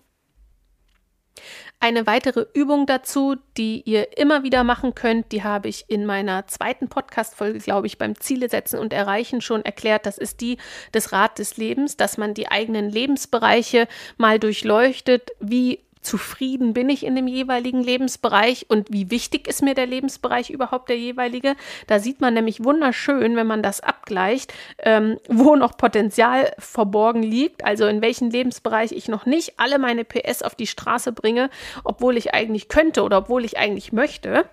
Eine 1.83 2.07
weitere 2.07 2.47
Übung 2.55 2.87
dazu, 2.87 3.35
die 3.57 3.83
ihr 3.85 4.17
immer 4.17 4.45
wieder 4.45 4.63
machen 4.63 4.95
könnt, 4.95 5.33
die 5.33 5.43
habe 5.43 5.69
ich 5.69 5.87
in 5.89 6.07
meiner 6.07 6.47
zweiten 6.47 6.87
Podcast-Folge, 6.87 7.59
glaube 7.59 7.89
ich, 7.89 7.99
beim 7.99 8.15
Ziele 8.21 8.49
setzen 8.49 8.79
und 8.79 8.93
erreichen 8.93 9.41
schon 9.41 9.65
erklärt. 9.65 10.07
Das 10.07 10.17
ist 10.17 10.41
die 10.43 10.59
des 10.95 11.11
Rat 11.11 11.41
des 11.41 11.57
Lebens, 11.57 11.97
dass 11.97 12.19
man 12.19 12.35
die 12.35 12.49
eigenen 12.49 12.89
Lebensbereiche 12.89 13.89
mal 14.17 14.39
durchleuchtet. 14.39 15.33
Wie 15.41 15.81
zufrieden 16.03 16.73
bin 16.73 16.89
ich 16.89 17.05
in 17.05 17.15
dem 17.15 17.27
jeweiligen 17.27 17.83
Lebensbereich 17.83 18.67
und 18.69 18.93
wie 18.93 19.11
wichtig 19.11 19.49
ist 19.49 19.63
mir 19.63 19.75
der 19.75 19.87
Lebensbereich 19.87 20.51
überhaupt 20.51 20.89
der 20.89 20.99
jeweilige. 20.99 21.55
Da 21.87 21.99
sieht 21.99 22.21
man 22.21 22.35
nämlich 22.35 22.65
wunderschön, 22.65 23.37
wenn 23.37 23.47
man 23.47 23.63
das 23.63 23.81
abgleicht, 23.81 24.53
ähm, 24.79 25.19
wo 25.29 25.57
noch 25.57 25.77
Potenzial 25.77 26.53
verborgen 26.59 27.23
liegt, 27.23 27.65
also 27.65 27.87
in 27.87 28.03
welchem 28.03 28.31
Lebensbereich 28.31 28.93
ich 28.93 29.09
noch 29.09 29.27
nicht 29.27 29.55
alle 29.59 29.79
meine 29.79 30.05
PS 30.05 30.43
auf 30.43 30.55
die 30.55 30.67
Straße 30.67 31.13
bringe, 31.13 31.51
obwohl 31.85 32.17
ich 32.17 32.35
eigentlich 32.35 32.69
könnte 32.69 33.03
oder 33.03 33.19
obwohl 33.19 33.45
ich 33.45 33.59
eigentlich 33.59 33.93
möchte. 33.93 34.45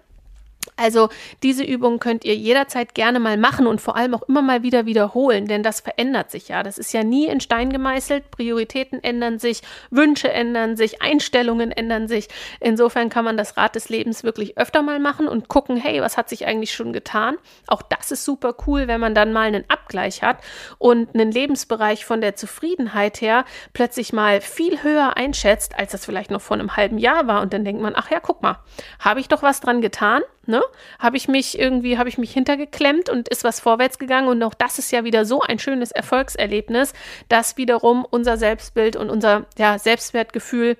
Also 0.75 1.09
diese 1.43 1.63
Übung 1.63 1.99
könnt 1.99 2.25
ihr 2.25 2.35
jederzeit 2.35 2.95
gerne 2.95 3.19
mal 3.19 3.37
machen 3.37 3.67
und 3.67 3.81
vor 3.81 3.95
allem 3.95 4.15
auch 4.15 4.23
immer 4.23 4.41
mal 4.41 4.63
wieder 4.63 4.85
wiederholen, 4.85 5.45
denn 5.45 5.63
das 5.63 5.81
verändert 5.81 6.31
sich 6.31 6.47
ja. 6.49 6.63
Das 6.63 6.77
ist 6.77 6.93
ja 6.93 7.03
nie 7.03 7.27
in 7.27 7.41
Stein 7.41 7.71
gemeißelt. 7.71 8.31
Prioritäten 8.31 9.03
ändern 9.03 9.39
sich, 9.39 9.61
Wünsche 9.89 10.31
ändern 10.31 10.77
sich, 10.77 11.01
Einstellungen 11.01 11.71
ändern 11.71 12.07
sich. 12.07 12.27
Insofern 12.59 13.09
kann 13.09 13.25
man 13.25 13.37
das 13.37 13.57
Rad 13.57 13.75
des 13.75 13.89
Lebens 13.89 14.23
wirklich 14.23 14.57
öfter 14.57 14.81
mal 14.81 14.99
machen 14.99 15.27
und 15.27 15.47
gucken, 15.47 15.77
hey, 15.77 16.01
was 16.01 16.17
hat 16.17 16.29
sich 16.29 16.45
eigentlich 16.45 16.73
schon 16.73 16.93
getan? 16.93 17.37
Auch 17.67 17.81
das 17.81 18.11
ist 18.11 18.25
super 18.25 18.55
cool, 18.67 18.87
wenn 18.87 18.99
man 18.99 19.15
dann 19.15 19.33
mal 19.33 19.47
einen 19.47 19.65
Abgleich 19.67 20.23
hat 20.23 20.37
und 20.77 21.13
einen 21.13 21.31
Lebensbereich 21.31 22.05
von 22.05 22.21
der 22.21 22.35
Zufriedenheit 22.35 23.21
her 23.21 23.45
plötzlich 23.73 24.13
mal 24.13 24.41
viel 24.41 24.83
höher 24.83 25.17
einschätzt, 25.17 25.77
als 25.77 25.91
das 25.91 26.05
vielleicht 26.05 26.31
noch 26.31 26.41
vor 26.41 26.57
einem 26.57 26.75
halben 26.75 26.97
Jahr 26.97 27.27
war. 27.27 27.41
Und 27.41 27.53
dann 27.53 27.65
denkt 27.65 27.81
man, 27.81 27.93
ach 27.95 28.11
ja, 28.11 28.19
guck 28.19 28.41
mal, 28.41 28.59
habe 28.99 29.19
ich 29.19 29.27
doch 29.27 29.43
was 29.43 29.59
dran 29.59 29.81
getan? 29.81 30.21
Ne? 30.49 30.61
Habe 30.99 31.17
ich 31.17 31.27
mich 31.27 31.57
irgendwie, 31.57 31.97
habe 31.97 32.09
ich 32.09 32.17
mich 32.17 32.33
hintergeklemmt 32.33 33.09
und 33.09 33.29
ist 33.29 33.43
was 33.43 33.59
vorwärts 33.59 33.99
gegangen 33.99 34.27
und 34.27 34.43
auch 34.43 34.53
das 34.53 34.79
ist 34.79 34.91
ja 34.91 35.03
wieder 35.03 35.23
so 35.25 35.41
ein 35.41 35.59
schönes 35.59 35.91
Erfolgserlebnis, 35.91 36.93
das 37.29 37.55
wiederum 37.55 38.05
unser 38.09 38.37
Selbstbild 38.37 38.95
und 38.95 39.09
unser 39.09 39.45
ja, 39.57 39.79
Selbstwertgefühl 39.79 40.77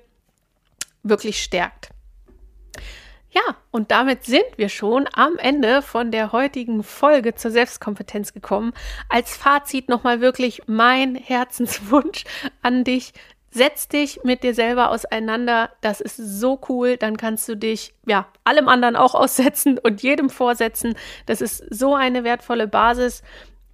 wirklich 1.02 1.42
stärkt. 1.42 1.90
Ja, 3.32 3.56
und 3.70 3.92
damit 3.92 4.24
sind 4.24 4.44
wir 4.56 4.68
schon 4.68 5.08
am 5.12 5.36
Ende 5.38 5.82
von 5.82 6.10
der 6.10 6.32
heutigen 6.32 6.82
Folge 6.82 7.36
zur 7.36 7.52
Selbstkompetenz 7.52 8.32
gekommen. 8.32 8.72
Als 9.08 9.36
Fazit 9.36 9.88
nochmal 9.88 10.20
wirklich 10.20 10.62
mein 10.66 11.14
Herzenswunsch 11.14 12.24
an 12.62 12.82
dich. 12.82 13.12
Setz 13.50 13.88
dich 13.88 14.20
mit 14.22 14.42
dir 14.42 14.54
selber 14.54 14.90
auseinander. 14.90 15.70
Das 15.80 16.00
ist 16.00 16.16
so 16.16 16.60
cool. 16.68 16.96
Dann 16.96 17.16
kannst 17.16 17.48
du 17.48 17.56
dich, 17.56 17.94
ja, 18.06 18.28
allem 18.44 18.68
anderen 18.68 18.96
auch 18.96 19.14
aussetzen 19.16 19.78
und 19.78 20.02
jedem 20.02 20.30
vorsetzen. 20.30 20.94
Das 21.26 21.40
ist 21.40 21.64
so 21.70 21.94
eine 21.94 22.24
wertvolle 22.24 22.68
Basis 22.68 23.22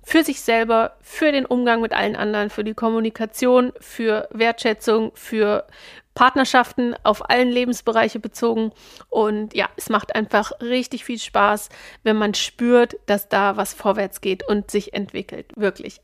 für 0.03 0.23
sich 0.23 0.41
selber, 0.41 0.97
für 1.01 1.33
den 1.33 1.45
Umgang 1.45 1.81
mit 1.81 1.93
allen 1.93 2.15
anderen, 2.15 2.49
für 2.49 2.63
die 2.63 2.75
Kommunikation, 2.75 3.73
für 3.81 4.29
Wertschätzung, 4.31 5.11
für 5.15 5.67
Partnerschaften 6.15 6.95
auf 7.03 7.29
allen 7.29 7.51
Lebensbereiche 7.51 8.21
bezogen. 8.21 8.71
Und 9.09 9.53
ja, 9.55 9.69
es 9.77 9.89
macht 9.89 10.15
einfach 10.15 10.53
richtig 10.61 11.05
viel 11.05 11.19
Spaß, 11.19 11.71
wenn 12.05 12.17
man 12.17 12.35
spürt, 12.35 12.97
dass 13.07 13.29
da 13.29 13.57
was 13.57 13.75
vorwärts 13.75 14.21
geht 14.21 14.49
und 14.49 14.71
sich 14.71 14.95
entwickelt. 14.95 15.53
Wirklich. 15.57 16.01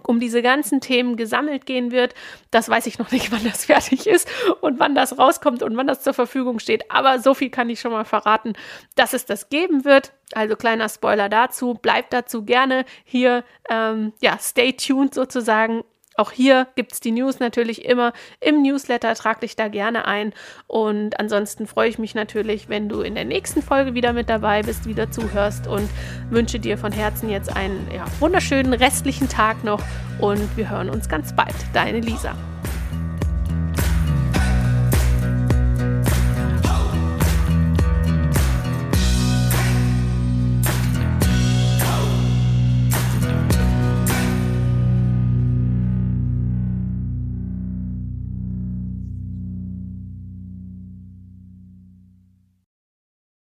um 0.06 0.20
diese 0.20 0.42
ganzen 0.42 0.80
Themen 0.80 1.16
gesammelt 1.16 1.66
gehen 1.66 1.90
wird. 1.90 2.14
Das 2.50 2.68
weiß 2.68 2.86
ich 2.86 2.98
noch 2.98 3.10
nicht, 3.10 3.32
wann 3.32 3.44
das 3.44 3.64
fertig 3.64 4.06
ist 4.06 4.28
und 4.60 4.78
wann 4.78 4.94
das 4.94 5.18
rauskommt 5.18 5.62
und 5.62 5.76
wann 5.76 5.86
das 5.86 6.02
zur 6.02 6.14
Verfügung 6.14 6.58
steht. 6.58 6.90
Aber 6.90 7.18
so 7.18 7.34
viel 7.34 7.50
kann 7.50 7.70
ich 7.70 7.80
schon 7.80 7.92
mal 7.92 8.04
verraten, 8.04 8.52
dass 8.94 9.12
es 9.12 9.24
das 9.24 9.48
geben 9.48 9.84
wird. 9.84 10.12
Also 10.34 10.56
kleiner 10.56 10.88
Spoiler 10.88 11.28
dazu. 11.28 11.74
Bleibt 11.74 12.12
dazu 12.12 12.44
gerne 12.44 12.84
hier, 13.04 13.44
ähm, 13.70 14.12
ja, 14.20 14.38
stay 14.38 14.72
tuned 14.72 15.14
sozusagen. 15.14 15.84
Auch 16.18 16.32
hier 16.32 16.66
gibt 16.74 16.92
es 16.92 16.98
die 17.00 17.12
News 17.12 17.38
natürlich 17.38 17.84
immer 17.84 18.12
im 18.40 18.60
Newsletter, 18.60 19.14
trag 19.14 19.40
dich 19.40 19.54
da 19.54 19.68
gerne 19.68 20.04
ein. 20.04 20.32
Und 20.66 21.20
ansonsten 21.20 21.68
freue 21.68 21.88
ich 21.88 21.98
mich 22.00 22.16
natürlich, 22.16 22.68
wenn 22.68 22.88
du 22.88 23.02
in 23.02 23.14
der 23.14 23.24
nächsten 23.24 23.62
Folge 23.62 23.94
wieder 23.94 24.12
mit 24.12 24.28
dabei 24.28 24.62
bist, 24.62 24.86
wieder 24.86 25.12
zuhörst 25.12 25.68
und 25.68 25.88
wünsche 26.28 26.58
dir 26.58 26.76
von 26.76 26.90
Herzen 26.90 27.30
jetzt 27.30 27.54
einen 27.54 27.88
ja, 27.94 28.04
wunderschönen 28.18 28.72
restlichen 28.72 29.28
Tag 29.28 29.62
noch 29.62 29.80
und 30.20 30.56
wir 30.56 30.68
hören 30.68 30.90
uns 30.90 31.08
ganz 31.08 31.36
bald. 31.36 31.54
Deine 31.72 32.00
Lisa. 32.00 32.34